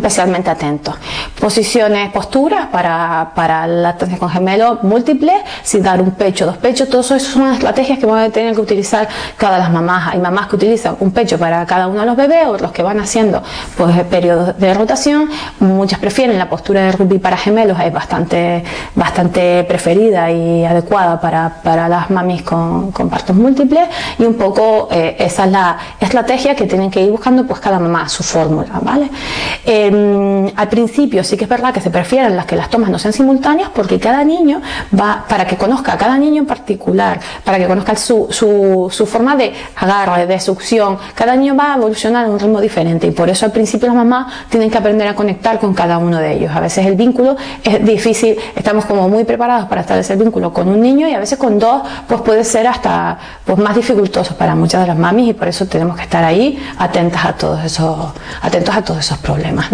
especialmente 0.00 0.50
atentos. 0.50 0.94
Posiciones, 1.38 2.10
posturas 2.10 2.66
para, 2.66 3.32
para 3.34 3.66
la 3.66 3.82
lactancia 3.82 4.18
con 4.18 4.28
gemelo 4.28 4.78
múltiple, 4.82 5.32
sin 5.62 5.82
dar 5.82 6.00
un 6.00 6.12
pecho, 6.12 6.46
dos 6.46 6.56
pechos, 6.56 6.88
todo 6.88 7.00
eso 7.02 7.18
son 7.18 7.52
estrategias 7.52 7.98
que 7.98 8.06
van 8.06 8.24
a 8.24 8.30
tener 8.30 8.54
que 8.54 8.60
utilizar 8.60 9.08
cada 9.36 9.58
las 9.58 9.70
mamás. 9.70 10.12
Hay 10.12 10.18
mamás 10.18 10.48
que 10.48 10.56
utilizan 10.56 10.96
un 11.00 11.12
pecho 11.12 11.38
para 11.38 11.64
cada 11.66 11.86
uno 11.86 12.00
de 12.00 12.06
los 12.06 12.16
bebés, 12.16 12.46
otros 12.46 12.72
que 12.72 12.82
van 12.82 12.98
haciendo 13.00 13.42
pues 13.76 13.96
periodos 14.04 14.58
de 14.58 14.74
rotación, 14.74 15.30
muchas 15.60 15.98
prefieren 15.98 16.38
la 16.38 16.48
postura 16.48 16.82
de 16.82 16.92
rugby 16.92 17.18
para 17.18 17.36
gemelos, 17.36 17.78
es 17.80 17.92
bastante, 17.92 18.64
bastante 18.94 19.64
preferida 19.64 20.30
y 20.30 20.64
adecuada 20.64 21.20
para, 21.20 21.60
para 21.62 21.88
las 21.88 22.10
mamis 22.10 22.42
con, 22.42 22.92
partos 23.10 23.34
múltiples 23.34 23.88
y 24.18 24.24
un 24.24 24.34
poco 24.34 24.88
eh, 24.90 25.16
esa 25.18 25.44
es 25.44 25.50
la 25.50 25.76
estrategia 25.98 26.54
que 26.54 26.66
tienen 26.66 26.90
que 26.90 27.02
ir 27.02 27.10
buscando 27.10 27.46
pues 27.46 27.60
cada 27.60 27.78
mamá 27.78 28.08
su 28.08 28.22
fórmula, 28.22 28.80
¿vale? 28.82 29.10
Eh, 29.64 29.89
Em, 29.90 30.52
al 30.54 30.68
principio 30.68 31.24
sí 31.24 31.36
que 31.36 31.44
es 31.44 31.50
verdad 31.50 31.74
que 31.74 31.80
se 31.80 31.90
prefieren 31.90 32.36
las 32.36 32.46
que 32.46 32.54
las 32.54 32.70
tomas 32.70 32.90
no 32.90 32.98
sean 32.98 33.12
simultáneas 33.12 33.70
porque 33.74 33.98
cada 33.98 34.22
niño 34.22 34.60
va, 34.98 35.24
para 35.28 35.44
que 35.46 35.56
conozca 35.56 35.94
a 35.94 35.98
cada 35.98 36.16
niño 36.16 36.42
en 36.42 36.46
particular, 36.46 37.18
para 37.44 37.58
que 37.58 37.66
conozca 37.66 37.96
su, 37.96 38.28
su, 38.30 39.06
forma 39.06 39.34
de 39.34 39.52
agarre, 39.76 40.26
de 40.26 40.38
succión, 40.38 40.96
cada 41.14 41.34
niño 41.34 41.56
va 41.56 41.74
a 41.74 41.76
evolucionar 41.76 42.26
a 42.26 42.28
un 42.28 42.38
ritmo 42.38 42.60
diferente 42.60 43.08
y 43.08 43.10
por 43.10 43.28
eso 43.28 43.46
al 43.46 43.52
principio 43.52 43.88
las 43.88 43.96
mamás 43.96 44.32
tienen 44.48 44.70
que 44.70 44.78
aprender 44.78 45.08
a 45.08 45.14
conectar 45.14 45.58
con 45.58 45.74
cada 45.74 45.98
uno 45.98 46.18
de 46.18 46.34
ellos. 46.34 46.52
A 46.54 46.60
veces 46.60 46.86
el 46.86 46.94
vínculo 46.94 47.36
es 47.64 47.84
difícil, 47.84 48.36
estamos 48.54 48.84
como 48.84 49.08
muy 49.08 49.24
preparados 49.24 49.68
para 49.68 49.80
establecer 49.80 50.16
vínculo 50.16 50.52
con 50.52 50.68
un 50.68 50.80
niño 50.80 51.08
y 51.08 51.14
a 51.14 51.18
veces 51.18 51.36
con 51.36 51.58
dos 51.58 51.82
pues 52.06 52.20
puede 52.20 52.44
ser 52.44 52.68
hasta 52.68 53.18
pues 53.44 53.58
más 53.58 53.74
dificultoso 53.74 54.36
para 54.36 54.54
muchas 54.54 54.82
de 54.82 54.86
las 54.86 54.96
mamis 54.96 55.30
y 55.30 55.32
por 55.32 55.48
eso 55.48 55.66
tenemos 55.66 55.96
que 55.96 56.02
estar 56.02 56.22
ahí 56.22 56.62
atentas 56.78 57.24
a 57.24 57.32
todos 57.32 57.64
esos, 57.64 58.12
atentos 58.40 58.76
a 58.76 58.82
todos 58.82 59.00
esos 59.00 59.18
problemas. 59.18 59.69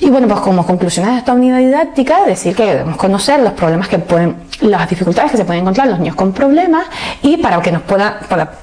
Y 0.00 0.10
bueno, 0.10 0.28
pues 0.28 0.40
como 0.40 0.66
conclusiones 0.66 1.12
de 1.12 1.18
esta 1.18 1.32
unidad 1.32 1.58
didáctica, 1.58 2.24
decir 2.26 2.54
que 2.54 2.64
debemos 2.66 2.96
conocer 2.98 3.40
los 3.40 3.54
problemas 3.54 3.88
que 3.88 3.98
pueden, 3.98 4.36
las 4.60 4.88
dificultades 4.90 5.30
que 5.30 5.38
se 5.38 5.46
pueden 5.46 5.62
encontrar 5.62 5.88
los 5.88 5.98
niños 5.98 6.14
con 6.14 6.32
problemas 6.32 6.84
y 7.22 7.38
para 7.38 7.62
que 7.62 7.72
nos 7.72 7.82
pueda, 7.82 8.20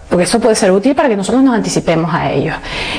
porque 0.07 0.23
eso 0.25 0.39
puede 0.39 0.55
ser 0.55 0.71
útil 0.71 0.93
para 0.93 1.09
que 1.09 1.15
nosotros 1.15 1.41
nos 1.41 1.55
anticipemos 1.55 2.13
a 2.13 2.29
ellos. 2.29 2.55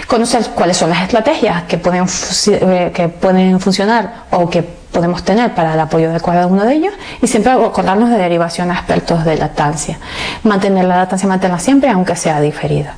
Conocer 0.09 0.43
cuáles 0.57 0.77
son 0.77 0.91
las 0.91 1.03
estrategias 1.03 1.63
que 1.65 1.79
pueden, 1.79 2.07
eh, 2.49 2.91
que 2.93 3.09
pueden 3.09 3.61
funcionar 3.61 4.25
o 4.31 4.51
que 4.51 4.63
podemos 4.63 5.23
tener 5.23 5.55
para 5.55 5.75
el 5.75 5.81
apoyo 5.81 6.13
de 6.13 6.21
cada 6.21 6.47
uno 6.47 6.65
de 6.65 6.75
ellos 6.75 6.95
y 7.21 7.27
siempre 7.29 7.53
acordarnos 7.53 8.11
de 8.11 8.17
derivación 8.17 8.71
a 8.71 8.75
expertos 8.75 9.25
de 9.25 9.37
lactancia. 9.37 9.99
Mantener 10.43 10.85
la 10.87 10.97
lactancia 10.97 11.29
materna 11.29 11.61
siempre, 11.61 11.91
aunque 11.91 12.17
sea 12.17 12.41
diferida. 12.41 12.97